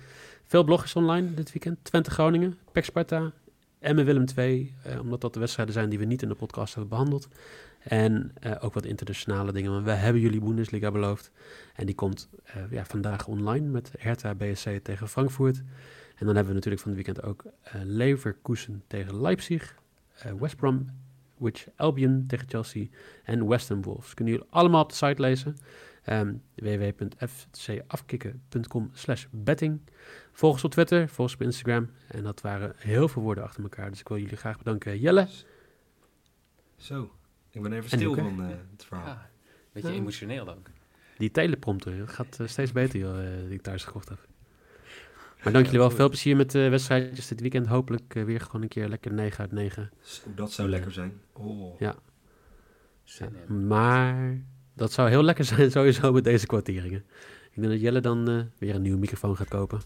veel 0.43 0.63
blogjes 0.63 0.95
online 0.95 1.33
dit 1.33 1.51
weekend. 1.51 1.77
Twente 1.81 2.11
Groningen, 2.11 2.57
PEC 2.71 2.85
Sparta, 2.85 3.31
Emmen 3.79 4.05
Willem 4.05 4.25
2. 4.25 4.75
eh, 4.83 4.99
omdat 4.99 5.21
dat 5.21 5.33
de 5.33 5.39
wedstrijden 5.39 5.73
zijn 5.73 5.89
die 5.89 5.99
we 5.99 6.05
niet 6.05 6.21
in 6.21 6.27
de 6.27 6.35
podcast 6.35 6.73
hebben 6.73 6.91
behandeld. 6.91 7.27
En 7.79 8.31
eh, 8.39 8.55
ook 8.59 8.73
wat 8.73 8.85
internationale 8.85 9.51
dingen. 9.51 9.71
Want 9.71 9.83
we 9.85 9.91
hebben 9.91 10.21
jullie 10.21 10.39
Bundesliga 10.39 10.91
beloofd. 10.91 11.31
En 11.75 11.85
die 11.85 11.95
komt 11.95 12.29
eh, 12.43 12.71
ja, 12.71 12.85
vandaag 12.85 13.27
online 13.27 13.67
met 13.67 13.91
Hertha 13.97 14.35
BSC 14.35 14.79
tegen 14.83 15.07
Frankfurt. 15.07 15.57
En 16.15 16.25
dan 16.25 16.35
hebben 16.35 16.47
we 16.47 16.53
natuurlijk 16.53 16.81
van 16.81 16.91
het 16.91 17.05
weekend 17.05 17.25
ook 17.25 17.43
Leverkusen 17.83 18.83
tegen 18.87 19.21
Leipzig. 19.21 19.75
West 20.39 20.55
Brom, 20.55 20.89
which 21.37 21.67
Albion 21.75 22.23
tegen 22.27 22.49
Chelsea. 22.49 22.85
En 23.23 23.47
West 23.47 23.69
Wolves. 23.81 24.13
Kunnen 24.13 24.33
jullie 24.33 24.49
allemaal 24.49 24.83
op 24.83 24.89
de 24.89 24.95
site 24.95 25.21
lezen. 25.21 25.57
Ehm 26.09 26.33
www.fcafkikken.com 26.55 28.89
slash 28.93 29.25
betting. 29.31 29.79
Volg 30.31 30.53
ons 30.53 30.63
op 30.63 30.71
Twitter, 30.71 31.07
volg 31.09 31.19
ons 31.19 31.33
op 31.33 31.41
Instagram. 31.41 31.89
En 32.07 32.23
dat 32.23 32.41
waren 32.41 32.73
heel 32.77 33.07
veel 33.07 33.21
woorden 33.21 33.43
achter 33.43 33.63
elkaar. 33.63 33.89
Dus 33.89 33.99
ik 33.99 34.07
wil 34.07 34.17
jullie 34.17 34.37
graag 34.37 34.57
bedanken. 34.57 34.99
Jelle, 34.99 35.27
Zo. 36.75 37.11
Ik 37.51 37.61
ben 37.61 37.73
even 37.73 37.91
En 37.91 37.97
stil 37.97 38.15
van 38.15 38.41
eh, 38.43 38.47
het 38.71 38.85
verhaal. 38.85 39.05
Ja, 39.05 39.29
beetje 39.71 39.89
Ja. 39.91 39.95
emotioneel 39.95 40.49
ook. 40.49 40.67
die 41.17 41.31
teleprompter 41.31 41.97
dat 41.97 42.09
gaat 42.09 42.39
eh, 42.39 42.47
steeds 42.47 42.71
beter 42.71 42.99
joh, 42.99 43.23
eh, 43.23 43.29
die 43.43 43.53
ik 43.53 43.61
thuis 43.61 43.83
gekocht 43.83 44.09
heb. 44.09 44.27
Maar 45.43 45.53
dank 45.53 45.65
jullie 45.65 45.79
wel. 45.79 45.91
Veel 45.91 46.09
plezier 46.09 46.35
met 46.35 46.51
de 46.51 46.69
wedstrijdjes 46.69 47.27
dit 47.27 47.41
weekend. 47.41 47.67
Hopelijk 47.67 48.13
weer 48.13 48.41
gewoon 48.41 48.61
een 48.61 48.67
keer 48.67 48.87
lekker 48.87 49.13
9 49.13 49.39
uit 49.39 49.51
9. 49.51 49.89
Zo, 50.01 50.21
dat 50.35 50.51
zou 50.51 50.69
lekker 50.69 50.91
zijn. 50.91 51.21
Oh. 51.33 51.79
Ja. 51.79 51.95
Zin 53.03 53.29
Ja, 53.33 53.39
in. 53.47 53.67
maar 53.67 54.41
dat 54.79 54.91
zou 54.91 55.09
heel 55.09 55.23
lekker 55.23 55.45
zijn 55.55 55.71
sowieso 55.71 56.11
met 56.11 56.23
deze 56.23 56.45
kwarteringen. 56.45 57.03
Ik 57.51 57.61
denk 57.61 57.67
dat 57.67 57.81
Jelle 57.81 58.01
dan 58.01 58.29
eh, 58.29 58.39
weer 58.57 58.75
een 58.75 58.81
nieuwe 58.81 58.97
microfoon 58.97 59.35
gaat 59.35 59.47
kopen. 59.47 59.81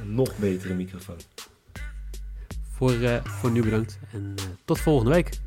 Een 0.00 0.14
nog 0.14 0.38
betere 0.38 0.74
microfoon. 0.74 1.16
Voor, 2.70 2.92
eh, 2.92 3.24
voor 3.24 3.50
nu 3.50 3.62
bedankt 3.62 3.98
en 4.12 4.32
eh, 4.36 4.44
tot 4.64 4.78
volgende 4.78 5.10
week. 5.10 5.40